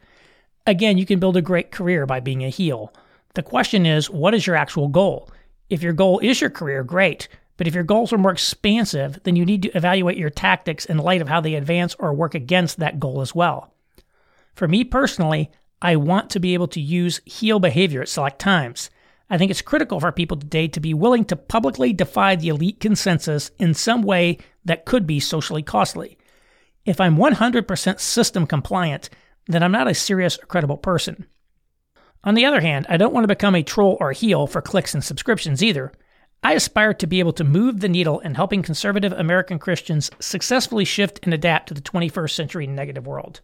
Again, 0.66 0.96
you 0.96 1.04
can 1.04 1.20
build 1.20 1.36
a 1.36 1.42
great 1.42 1.70
career 1.70 2.06
by 2.06 2.20
being 2.20 2.42
a 2.42 2.48
heel. 2.48 2.90
The 3.34 3.42
question 3.42 3.84
is, 3.84 4.08
what 4.08 4.32
is 4.32 4.46
your 4.46 4.56
actual 4.56 4.88
goal? 4.88 5.30
If 5.68 5.82
your 5.82 5.92
goal 5.92 6.20
is 6.20 6.40
your 6.40 6.48
career, 6.48 6.82
great. 6.84 7.28
But 7.56 7.66
if 7.66 7.74
your 7.74 7.84
goals 7.84 8.12
are 8.12 8.18
more 8.18 8.32
expansive, 8.32 9.20
then 9.22 9.36
you 9.36 9.44
need 9.44 9.62
to 9.62 9.76
evaluate 9.76 10.18
your 10.18 10.30
tactics 10.30 10.84
in 10.84 10.98
light 10.98 11.22
of 11.22 11.28
how 11.28 11.40
they 11.40 11.54
advance 11.54 11.94
or 11.98 12.12
work 12.12 12.34
against 12.34 12.78
that 12.78 12.98
goal 12.98 13.20
as 13.20 13.34
well. 13.34 13.72
For 14.54 14.66
me 14.66 14.84
personally, 14.84 15.50
I 15.80 15.96
want 15.96 16.30
to 16.30 16.40
be 16.40 16.54
able 16.54 16.68
to 16.68 16.80
use 16.80 17.20
heel 17.24 17.60
behavior 17.60 18.02
at 18.02 18.08
select 18.08 18.38
times. 18.38 18.90
I 19.30 19.38
think 19.38 19.50
it's 19.50 19.62
critical 19.62 20.00
for 20.00 20.12
people 20.12 20.36
today 20.36 20.68
to 20.68 20.80
be 20.80 20.94
willing 20.94 21.24
to 21.26 21.36
publicly 21.36 21.92
defy 21.92 22.36
the 22.36 22.48
elite 22.48 22.80
consensus 22.80 23.50
in 23.58 23.74
some 23.74 24.02
way 24.02 24.38
that 24.64 24.84
could 24.84 25.06
be 25.06 25.20
socially 25.20 25.62
costly. 25.62 26.18
If 26.84 27.00
I'm 27.00 27.16
100% 27.16 28.00
system 28.00 28.46
compliant, 28.46 29.10
then 29.46 29.62
I'm 29.62 29.72
not 29.72 29.88
a 29.88 29.94
serious 29.94 30.38
or 30.38 30.46
credible 30.46 30.76
person. 30.76 31.26
On 32.22 32.34
the 32.34 32.44
other 32.44 32.60
hand, 32.60 32.86
I 32.88 32.96
don't 32.96 33.12
want 33.12 33.24
to 33.24 33.28
become 33.28 33.54
a 33.54 33.62
troll 33.62 33.96
or 34.00 34.12
heel 34.12 34.46
for 34.46 34.62
clicks 34.62 34.94
and 34.94 35.04
subscriptions 35.04 35.62
either. 35.62 35.92
I 36.44 36.52
aspire 36.52 36.92
to 36.92 37.06
be 37.06 37.20
able 37.20 37.32
to 37.32 37.42
move 37.42 37.80
the 37.80 37.88
needle 37.88 38.20
in 38.20 38.34
helping 38.34 38.62
conservative 38.62 39.14
American 39.14 39.58
Christians 39.58 40.10
successfully 40.20 40.84
shift 40.84 41.20
and 41.22 41.32
adapt 41.32 41.68
to 41.68 41.74
the 41.74 41.80
21st 41.80 42.30
century 42.32 42.66
negative 42.66 43.06
world. 43.06 43.40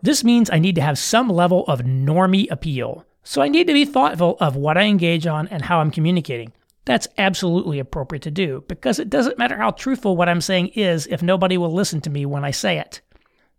This 0.00 0.24
means 0.24 0.48
I 0.48 0.58
need 0.58 0.74
to 0.76 0.80
have 0.80 0.98
some 0.98 1.28
level 1.28 1.66
of 1.66 1.80
normie 1.80 2.50
appeal, 2.50 3.04
so 3.22 3.42
I 3.42 3.48
need 3.48 3.66
to 3.66 3.74
be 3.74 3.84
thoughtful 3.84 4.38
of 4.40 4.56
what 4.56 4.78
I 4.78 4.84
engage 4.84 5.26
on 5.26 5.48
and 5.48 5.66
how 5.66 5.80
I'm 5.80 5.90
communicating. 5.90 6.54
That's 6.86 7.08
absolutely 7.18 7.78
appropriate 7.78 8.22
to 8.22 8.30
do 8.30 8.64
because 8.66 8.98
it 8.98 9.10
doesn't 9.10 9.36
matter 9.36 9.58
how 9.58 9.72
truthful 9.72 10.16
what 10.16 10.30
I'm 10.30 10.40
saying 10.40 10.68
is 10.68 11.06
if 11.08 11.22
nobody 11.22 11.58
will 11.58 11.74
listen 11.74 12.00
to 12.00 12.10
me 12.10 12.24
when 12.24 12.42
I 12.42 12.52
say 12.52 12.78
it. 12.78 13.02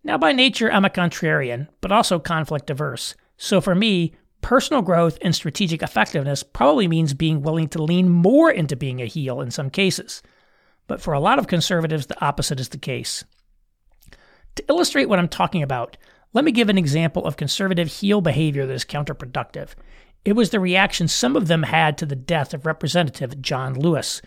Now, 0.03 0.17
by 0.17 0.31
nature, 0.31 0.71
I'm 0.71 0.85
a 0.85 0.89
contrarian, 0.89 1.67
but 1.81 1.91
also 1.91 2.17
conflict 2.17 2.71
averse. 2.71 3.13
So 3.37 3.61
for 3.61 3.75
me, 3.75 4.15
personal 4.41 4.81
growth 4.81 5.17
and 5.21 5.33
strategic 5.33 5.81
effectiveness 5.81 6.43
probably 6.43 6.87
means 6.87 7.13
being 7.13 7.41
willing 7.41 7.67
to 7.69 7.83
lean 7.83 8.09
more 8.09 8.51
into 8.51 8.75
being 8.75 9.01
a 9.01 9.05
heel 9.05 9.41
in 9.41 9.51
some 9.51 9.69
cases. 9.69 10.21
But 10.87 11.01
for 11.01 11.13
a 11.13 11.19
lot 11.19 11.39
of 11.39 11.47
conservatives, 11.47 12.07
the 12.07 12.23
opposite 12.23 12.59
is 12.59 12.69
the 12.69 12.77
case. 12.77 13.23
To 14.55 14.63
illustrate 14.67 15.07
what 15.07 15.19
I'm 15.19 15.29
talking 15.29 15.63
about, 15.63 15.97
let 16.33 16.45
me 16.45 16.51
give 16.51 16.69
an 16.69 16.77
example 16.77 17.25
of 17.25 17.37
conservative 17.37 17.87
heel 17.87 18.21
behavior 18.21 18.65
that 18.65 18.73
is 18.73 18.85
counterproductive. 18.85 19.69
It 20.23 20.33
was 20.33 20.49
the 20.49 20.59
reaction 20.59 21.07
some 21.07 21.35
of 21.35 21.47
them 21.47 21.63
had 21.63 21.97
to 21.97 22.05
the 22.05 22.15
death 22.15 22.53
of 22.53 22.65
Representative 22.65 23.41
John 23.41 23.73
Lewis. 23.73 24.21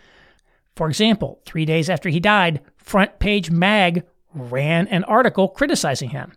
For 0.77 0.89
example, 0.89 1.41
three 1.47 1.65
days 1.65 1.89
after 1.89 2.09
he 2.09 2.21
died, 2.21 2.61
Front 2.77 3.19
Page 3.19 3.51
Mag 3.51 4.05
ran 4.35 4.89
an 4.89 5.05
article 5.05 5.49
criticizing 5.49 6.11
him. 6.11 6.33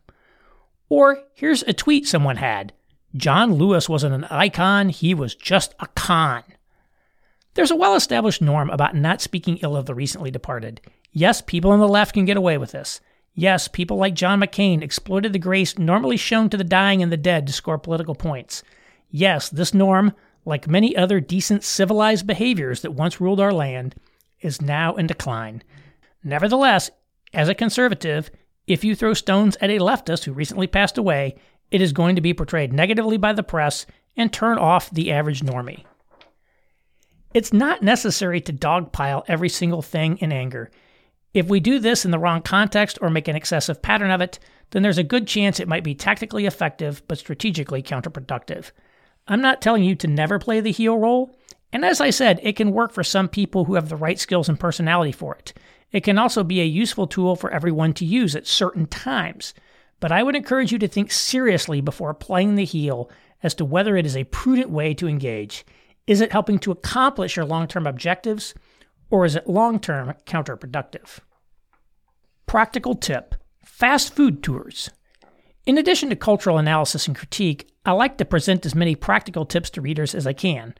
Or 0.89 1.23
here's 1.33 1.63
a 1.63 1.73
tweet 1.73 2.07
someone 2.07 2.37
had 2.37 2.73
John 3.15 3.53
Lewis 3.53 3.87
wasn't 3.87 4.13
an 4.13 4.25
icon, 4.25 4.89
he 4.89 5.13
was 5.13 5.33
just 5.33 5.73
a 5.79 5.87
con. 5.87 6.43
There's 7.53 7.71
a 7.71 7.75
well 7.75 7.95
established 7.95 8.41
norm 8.41 8.69
about 8.69 8.95
not 8.95 9.21
speaking 9.21 9.57
ill 9.63 9.75
of 9.75 9.85
the 9.85 9.95
recently 9.95 10.29
departed. 10.29 10.81
Yes, 11.11 11.41
people 11.41 11.71
on 11.71 11.79
the 11.79 11.87
left 11.87 12.13
can 12.13 12.25
get 12.25 12.37
away 12.37 12.57
with 12.57 12.71
this. 12.73 13.01
Yes, 13.33 13.67
people 13.67 13.97
like 13.97 14.13
John 14.13 14.39
McCain 14.39 14.81
exploited 14.81 15.31
the 15.33 15.39
grace 15.39 15.77
normally 15.77 16.17
shown 16.17 16.49
to 16.49 16.57
the 16.57 16.63
dying 16.63 17.01
and 17.01 17.11
the 17.11 17.17
dead 17.17 17.47
to 17.47 17.53
score 17.53 17.77
political 17.77 18.15
points. 18.15 18.61
Yes, 19.09 19.49
this 19.49 19.73
norm, 19.73 20.13
like 20.45 20.67
many 20.67 20.95
other 20.95 21.19
decent 21.19 21.63
civilized 21.63 22.27
behaviors 22.27 22.81
that 22.81 22.91
once 22.91 23.21
ruled 23.21 23.39
our 23.39 23.53
land, 23.53 23.95
is 24.41 24.61
now 24.61 24.95
in 24.95 25.07
decline. 25.07 25.63
Nevertheless, 26.23 26.91
as 27.33 27.47
a 27.47 27.55
conservative, 27.55 28.29
If 28.67 28.83
you 28.83 28.95
throw 28.95 29.13
stones 29.13 29.57
at 29.61 29.69
a 29.69 29.79
leftist 29.79 30.25
who 30.25 30.33
recently 30.33 30.67
passed 30.67 30.97
away, 30.97 31.37
it 31.71 31.81
is 31.81 31.93
going 31.93 32.15
to 32.15 32.21
be 32.21 32.33
portrayed 32.33 32.73
negatively 32.73 33.17
by 33.17 33.33
the 33.33 33.43
press 33.43 33.85
and 34.15 34.31
turn 34.31 34.57
off 34.57 34.89
the 34.89 35.11
average 35.11 35.41
normie. 35.41 35.83
It's 37.33 37.53
not 37.53 37.83
necessary 37.83 38.41
to 38.41 38.53
dogpile 38.53 39.23
every 39.27 39.49
single 39.49 39.81
thing 39.81 40.17
in 40.17 40.31
anger. 40.31 40.71
If 41.33 41.47
we 41.47 41.59
do 41.59 41.77
this 41.79 42.05
in 42.05 42.11
the 42.11 42.19
wrong 42.19 42.41
context 42.41 42.97
or 43.01 43.09
make 43.09 43.27
an 43.27 43.35
excessive 43.35 43.81
pattern 43.81 44.11
of 44.11 44.21
it, 44.21 44.39
then 44.71 44.81
there's 44.81 44.97
a 44.97 45.03
good 45.03 45.27
chance 45.27 45.59
it 45.59 45.67
might 45.67 45.83
be 45.83 45.93
tactically 45.93 46.45
effective 46.45 47.01
but 47.07 47.17
strategically 47.17 47.83
counterproductive. 47.83 48.71
I'm 49.27 49.41
not 49.41 49.61
telling 49.61 49.83
you 49.83 49.95
to 49.95 50.07
never 50.07 50.39
play 50.39 50.61
the 50.61 50.71
heel 50.71 50.97
role, 50.97 51.35
and 51.71 51.83
as 51.83 51.99
I 51.99 52.09
said, 52.09 52.39
it 52.43 52.55
can 52.55 52.71
work 52.71 52.93
for 52.93 53.03
some 53.03 53.27
people 53.27 53.65
who 53.65 53.75
have 53.75 53.89
the 53.89 53.95
right 53.95 54.19
skills 54.19 54.47
and 54.47 54.59
personality 54.59 55.11
for 55.11 55.35
it. 55.35 55.53
It 55.91 56.01
can 56.01 56.17
also 56.17 56.43
be 56.43 56.61
a 56.61 56.65
useful 56.65 57.07
tool 57.07 57.35
for 57.35 57.51
everyone 57.51 57.93
to 57.93 58.05
use 58.05 58.35
at 58.35 58.47
certain 58.47 58.87
times, 58.87 59.53
but 59.99 60.11
I 60.11 60.23
would 60.23 60.35
encourage 60.35 60.71
you 60.71 60.79
to 60.79 60.87
think 60.87 61.11
seriously 61.11 61.81
before 61.81 62.13
playing 62.13 62.55
the 62.55 62.65
heel 62.65 63.09
as 63.43 63.53
to 63.55 63.65
whether 63.65 63.95
it 63.95 64.05
is 64.05 64.15
a 64.15 64.25
prudent 64.25 64.69
way 64.69 64.93
to 64.95 65.07
engage. 65.07 65.65
Is 66.05 66.21
it 66.21 66.31
helping 66.31 66.59
to 66.59 66.71
accomplish 66.71 67.35
your 67.35 67.45
long 67.45 67.67
term 67.67 67.85
objectives, 67.85 68.53
or 69.09 69.25
is 69.25 69.35
it 69.35 69.47
long 69.47 69.79
term 69.79 70.13
counterproductive? 70.25 71.19
Practical 72.45 72.95
tip 72.95 73.35
fast 73.63 74.15
food 74.15 74.41
tours. 74.41 74.89
In 75.65 75.77
addition 75.77 76.09
to 76.09 76.15
cultural 76.15 76.57
analysis 76.57 77.07
and 77.07 77.15
critique, 77.15 77.69
I 77.85 77.91
like 77.91 78.17
to 78.17 78.25
present 78.25 78.65
as 78.65 78.73
many 78.73 78.95
practical 78.95 79.45
tips 79.45 79.69
to 79.71 79.81
readers 79.81 80.15
as 80.15 80.25
I 80.25 80.33
can. 80.33 80.73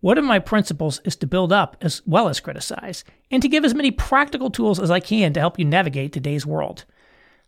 One 0.00 0.16
of 0.16 0.24
my 0.24 0.38
principles 0.38 1.00
is 1.04 1.16
to 1.16 1.26
build 1.26 1.52
up 1.52 1.76
as 1.80 2.02
well 2.06 2.28
as 2.28 2.38
criticize, 2.38 3.04
and 3.32 3.42
to 3.42 3.48
give 3.48 3.64
as 3.64 3.74
many 3.74 3.90
practical 3.90 4.48
tools 4.48 4.78
as 4.78 4.90
I 4.90 5.00
can 5.00 5.32
to 5.32 5.40
help 5.40 5.58
you 5.58 5.64
navigate 5.64 6.12
today's 6.12 6.46
world. 6.46 6.84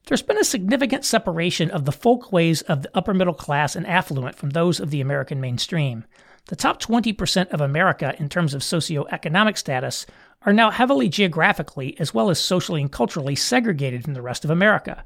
There's 0.07 0.23
been 0.23 0.39
a 0.39 0.45
significant 0.45 1.05
separation 1.05 1.71
of 1.71 1.85
the 1.85 1.93
folkways 1.93 2.63
of 2.63 2.83
the 2.83 2.91
upper 2.95 3.15
middle 3.15 3.35
class 3.35 3.77
and 3.77 3.87
affluent 3.87 4.35
from 4.37 4.51
those 4.51 4.81
of 4.81 4.91
the 4.91 5.01
American 5.01 5.41
mainstream. 5.41 6.05
The 6.47 6.57
top 6.57 6.83
20% 6.83 7.51
of 7.51 7.61
America 7.61 8.15
in 8.19 8.29
terms 8.29 8.55
of 8.55 8.63
socioeconomic 8.63 9.57
status 9.57 10.07
are 10.43 10.53
now 10.53 10.71
heavily 10.71 11.09
geographically 11.09 11.99
as 12.01 12.13
well 12.13 12.31
as 12.31 12.41
socially 12.41 12.81
and 12.81 12.91
culturally 12.91 13.37
segregated 13.37 14.03
from 14.03 14.15
the 14.15 14.23
rest 14.23 14.45
of 14.45 14.51
America. 14.51 15.05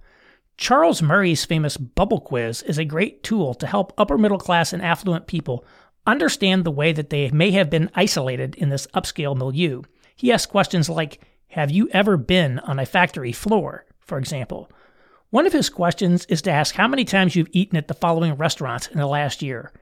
Charles 0.57 1.03
Murray's 1.03 1.45
famous 1.45 1.77
bubble 1.77 2.21
quiz 2.21 2.63
is 2.63 2.79
a 2.79 2.85
great 2.85 3.23
tool 3.23 3.55
to 3.55 3.67
help 3.67 3.93
upper 3.99 4.17
middle 4.17 4.39
class 4.39 4.73
and 4.73 4.81
affluent 4.81 5.27
people 5.27 5.65
understand 6.07 6.65
the 6.65 6.71
way 6.71 6.93
that 6.93 7.11
they 7.11 7.31
may 7.31 7.51
have 7.51 7.69
been 7.69 7.91
isolated 7.95 8.55
in 8.55 8.69
this 8.69 8.87
upscale 8.95 9.37
milieu. 9.37 9.83
He 10.15 10.33
asks 10.33 10.51
questions 10.51 10.89
like 10.89 11.21
Have 11.49 11.71
you 11.71 11.89
ever 11.91 12.17
been 12.17 12.61
on 12.61 12.79
a 12.79 12.87
factory 12.87 13.33
floor, 13.33 13.85
for 13.99 14.17
example? 14.19 14.71
One 15.35 15.49
of 15.49 15.53
his 15.53 15.69
questions 15.69 16.27
is 16.27 16.43
to 16.43 16.53
ask 16.53 16.77
how 16.77 16.87
many 16.87 17.05
times 17.05 17.35
you've 17.35 17.49
eaten 17.51 17.77
at 17.77 17.89
the 17.89 17.95
following 17.95 18.35
restaurants 18.35 18.87
in 18.87 18.99
the 18.99 19.07
last 19.09 19.43
year 19.43 19.73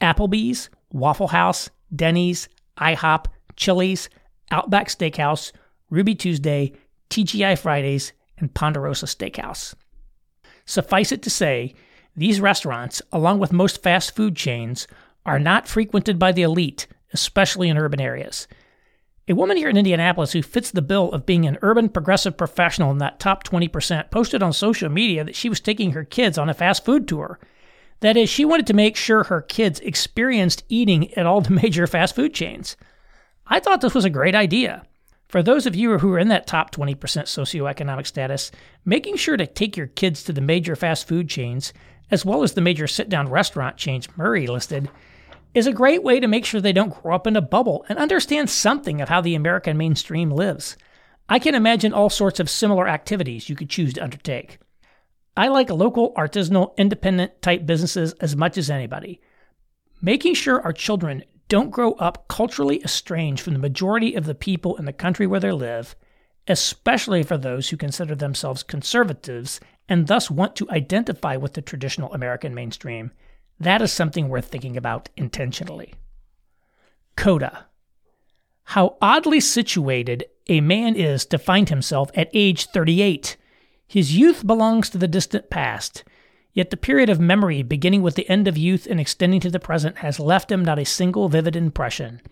Applebee's, 0.00 0.70
Waffle 0.92 1.26
House, 1.26 1.68
Denny's, 1.92 2.48
IHOP, 2.78 3.24
Chili's, 3.56 4.08
Outback 4.52 4.86
Steakhouse, 4.86 5.50
Ruby 5.90 6.14
Tuesday, 6.14 6.74
TGI 7.10 7.58
Fridays, 7.58 8.12
and 8.38 8.54
Ponderosa 8.54 9.06
Steakhouse. 9.06 9.74
Suffice 10.64 11.10
it 11.10 11.22
to 11.22 11.30
say, 11.30 11.74
these 12.14 12.40
restaurants, 12.40 13.02
along 13.10 13.40
with 13.40 13.52
most 13.52 13.82
fast 13.82 14.14
food 14.14 14.36
chains, 14.36 14.86
are 15.26 15.40
not 15.40 15.66
frequented 15.66 16.20
by 16.20 16.30
the 16.30 16.42
elite, 16.42 16.86
especially 17.12 17.68
in 17.68 17.76
urban 17.76 18.00
areas. 18.00 18.46
A 19.30 19.34
woman 19.34 19.56
here 19.56 19.68
in 19.68 19.76
Indianapolis 19.76 20.32
who 20.32 20.42
fits 20.42 20.72
the 20.72 20.82
bill 20.82 21.12
of 21.12 21.24
being 21.24 21.46
an 21.46 21.56
urban 21.62 21.88
progressive 21.88 22.36
professional 22.36 22.90
in 22.90 22.98
that 22.98 23.20
top 23.20 23.44
20% 23.44 24.10
posted 24.10 24.42
on 24.42 24.52
social 24.52 24.88
media 24.88 25.22
that 25.22 25.36
she 25.36 25.48
was 25.48 25.60
taking 25.60 25.92
her 25.92 26.02
kids 26.02 26.36
on 26.36 26.48
a 26.48 26.54
fast 26.54 26.84
food 26.84 27.06
tour. 27.06 27.38
That 28.00 28.16
is, 28.16 28.28
she 28.28 28.44
wanted 28.44 28.66
to 28.66 28.74
make 28.74 28.96
sure 28.96 29.22
her 29.22 29.40
kids 29.40 29.78
experienced 29.80 30.64
eating 30.68 31.14
at 31.14 31.26
all 31.26 31.42
the 31.42 31.50
major 31.62 31.86
fast 31.86 32.16
food 32.16 32.34
chains. 32.34 32.76
I 33.46 33.60
thought 33.60 33.82
this 33.82 33.94
was 33.94 34.04
a 34.04 34.10
great 34.10 34.34
idea. 34.34 34.82
For 35.28 35.44
those 35.44 35.64
of 35.64 35.76
you 35.76 35.96
who 35.98 36.12
are 36.12 36.18
in 36.18 36.26
that 36.28 36.48
top 36.48 36.74
20% 36.74 36.96
socioeconomic 36.96 38.08
status, 38.08 38.50
making 38.84 39.14
sure 39.14 39.36
to 39.36 39.46
take 39.46 39.76
your 39.76 39.86
kids 39.86 40.24
to 40.24 40.32
the 40.32 40.40
major 40.40 40.74
fast 40.74 41.06
food 41.06 41.28
chains, 41.28 41.72
as 42.10 42.24
well 42.24 42.42
as 42.42 42.54
the 42.54 42.60
major 42.60 42.88
sit 42.88 43.08
down 43.08 43.28
restaurant 43.28 43.76
chains 43.76 44.08
Murray 44.16 44.48
listed, 44.48 44.90
is 45.54 45.66
a 45.66 45.72
great 45.72 46.02
way 46.02 46.20
to 46.20 46.28
make 46.28 46.44
sure 46.44 46.60
they 46.60 46.72
don't 46.72 47.02
grow 47.02 47.14
up 47.14 47.26
in 47.26 47.36
a 47.36 47.40
bubble 47.40 47.84
and 47.88 47.98
understand 47.98 48.48
something 48.48 49.00
of 49.00 49.08
how 49.08 49.20
the 49.20 49.34
American 49.34 49.76
mainstream 49.76 50.30
lives. 50.30 50.76
I 51.28 51.38
can 51.38 51.54
imagine 51.54 51.92
all 51.92 52.10
sorts 52.10 52.40
of 52.40 52.50
similar 52.50 52.88
activities 52.88 53.48
you 53.48 53.56
could 53.56 53.70
choose 53.70 53.94
to 53.94 54.02
undertake. 54.02 54.58
I 55.36 55.48
like 55.48 55.70
local, 55.70 56.12
artisanal, 56.14 56.76
independent 56.76 57.40
type 57.40 57.66
businesses 57.66 58.12
as 58.14 58.36
much 58.36 58.58
as 58.58 58.70
anybody. 58.70 59.20
Making 60.02 60.34
sure 60.34 60.60
our 60.62 60.72
children 60.72 61.24
don't 61.48 61.70
grow 61.70 61.92
up 61.94 62.28
culturally 62.28 62.82
estranged 62.82 63.42
from 63.42 63.52
the 63.52 63.58
majority 63.58 64.14
of 64.14 64.24
the 64.24 64.34
people 64.34 64.76
in 64.76 64.84
the 64.84 64.92
country 64.92 65.26
where 65.26 65.40
they 65.40 65.52
live, 65.52 65.96
especially 66.46 67.22
for 67.22 67.36
those 67.36 67.68
who 67.68 67.76
consider 67.76 68.14
themselves 68.14 68.62
conservatives 68.62 69.60
and 69.88 70.06
thus 70.06 70.30
want 70.30 70.54
to 70.56 70.70
identify 70.70 71.36
with 71.36 71.54
the 71.54 71.62
traditional 71.62 72.12
American 72.12 72.54
mainstream, 72.54 73.10
that 73.60 73.82
is 73.82 73.92
something 73.92 74.28
worth 74.28 74.46
thinking 74.46 74.76
about 74.76 75.10
intentionally. 75.16 75.94
Coda. 77.16 77.66
How 78.64 78.96
oddly 79.02 79.40
situated 79.40 80.24
a 80.48 80.60
man 80.60 80.96
is 80.96 81.26
to 81.26 81.38
find 81.38 81.68
himself 81.68 82.10
at 82.14 82.30
age 82.32 82.66
38. 82.66 83.36
His 83.86 84.16
youth 84.16 84.46
belongs 84.46 84.88
to 84.90 84.98
the 84.98 85.08
distant 85.08 85.50
past, 85.50 86.04
yet 86.54 86.70
the 86.70 86.76
period 86.76 87.10
of 87.10 87.20
memory 87.20 87.62
beginning 87.62 88.02
with 88.02 88.14
the 88.14 88.28
end 88.28 88.48
of 88.48 88.56
youth 88.56 88.86
and 88.88 88.98
extending 88.98 89.40
to 89.40 89.50
the 89.50 89.60
present 89.60 89.98
has 89.98 90.18
left 90.18 90.50
him 90.50 90.64
not 90.64 90.78
a 90.78 90.84
single 90.84 91.28
vivid 91.28 91.54
impression, 91.54 92.22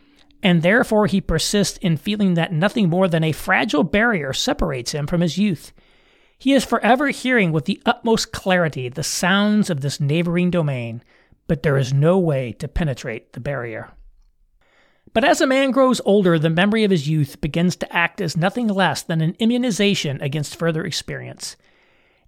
and 0.42 0.62
therefore 0.62 1.06
he 1.06 1.20
persists 1.20 1.78
in 1.78 1.96
feeling 1.96 2.34
that 2.34 2.52
nothing 2.52 2.88
more 2.88 3.08
than 3.08 3.24
a 3.24 3.32
fragile 3.32 3.84
barrier 3.84 4.32
separates 4.32 4.92
him 4.92 5.06
from 5.06 5.20
his 5.20 5.36
youth. 5.36 5.72
He 6.38 6.52
is 6.52 6.64
forever 6.64 7.08
hearing 7.08 7.50
with 7.50 7.64
the 7.64 7.82
utmost 7.84 8.32
clarity 8.32 8.88
the 8.88 9.02
sounds 9.02 9.68
of 9.70 9.80
this 9.80 10.00
neighboring 10.00 10.50
domain, 10.50 11.02
but 11.48 11.64
there 11.64 11.76
is 11.76 11.92
no 11.92 12.18
way 12.18 12.52
to 12.52 12.68
penetrate 12.68 13.32
the 13.32 13.40
barrier. 13.40 13.90
But 15.12 15.24
as 15.24 15.40
a 15.40 15.46
man 15.46 15.72
grows 15.72 16.00
older, 16.04 16.38
the 16.38 16.50
memory 16.50 16.84
of 16.84 16.90
his 16.90 17.08
youth 17.08 17.40
begins 17.40 17.74
to 17.76 17.92
act 17.92 18.20
as 18.20 18.37
nothing 18.37 18.68
less 18.68 19.02
than 19.02 19.20
an 19.20 19.34
immunization 19.40 20.20
against 20.20 20.56
further 20.56 20.84
experience. 20.84 21.56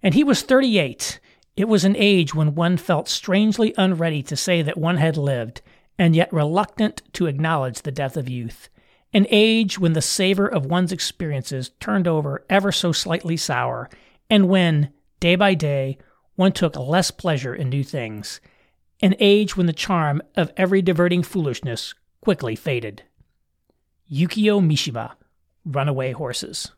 And 0.03 0.13
he 0.13 0.23
was 0.23 0.41
38. 0.41 1.19
It 1.55 1.69
was 1.69 1.85
an 1.85 1.95
age 1.95 2.33
when 2.33 2.55
one 2.55 2.77
felt 2.77 3.07
strangely 3.07 3.73
unready 3.77 4.23
to 4.23 4.35
say 4.35 4.61
that 4.63 4.77
one 4.77 4.97
had 4.97 5.15
lived, 5.15 5.61
and 5.97 6.15
yet 6.15 6.33
reluctant 6.33 7.03
to 7.13 7.27
acknowledge 7.27 7.83
the 7.83 7.91
death 7.91 8.17
of 8.17 8.27
youth. 8.27 8.67
An 9.13 9.27
age 9.29 9.77
when 9.77 9.93
the 9.93 10.01
savor 10.01 10.47
of 10.47 10.65
one's 10.65 10.91
experiences 10.91 11.69
turned 11.79 12.07
over 12.07 12.45
ever 12.49 12.71
so 12.71 12.91
slightly 12.91 13.37
sour, 13.37 13.89
and 14.29 14.47
when, 14.47 14.91
day 15.19 15.35
by 15.35 15.53
day, 15.53 15.97
one 16.35 16.53
took 16.53 16.75
less 16.77 17.11
pleasure 17.11 17.53
in 17.53 17.69
new 17.69 17.83
things. 17.83 18.39
An 19.01 19.15
age 19.19 19.57
when 19.57 19.65
the 19.65 19.73
charm 19.73 20.21
of 20.35 20.51
every 20.55 20.81
diverting 20.81 21.23
foolishness 21.23 21.95
quickly 22.21 22.55
faded. 22.55 23.03
Yukio 24.11 24.61
Mishima, 24.61 25.13
Runaway 25.65 26.11
Horses. 26.11 26.71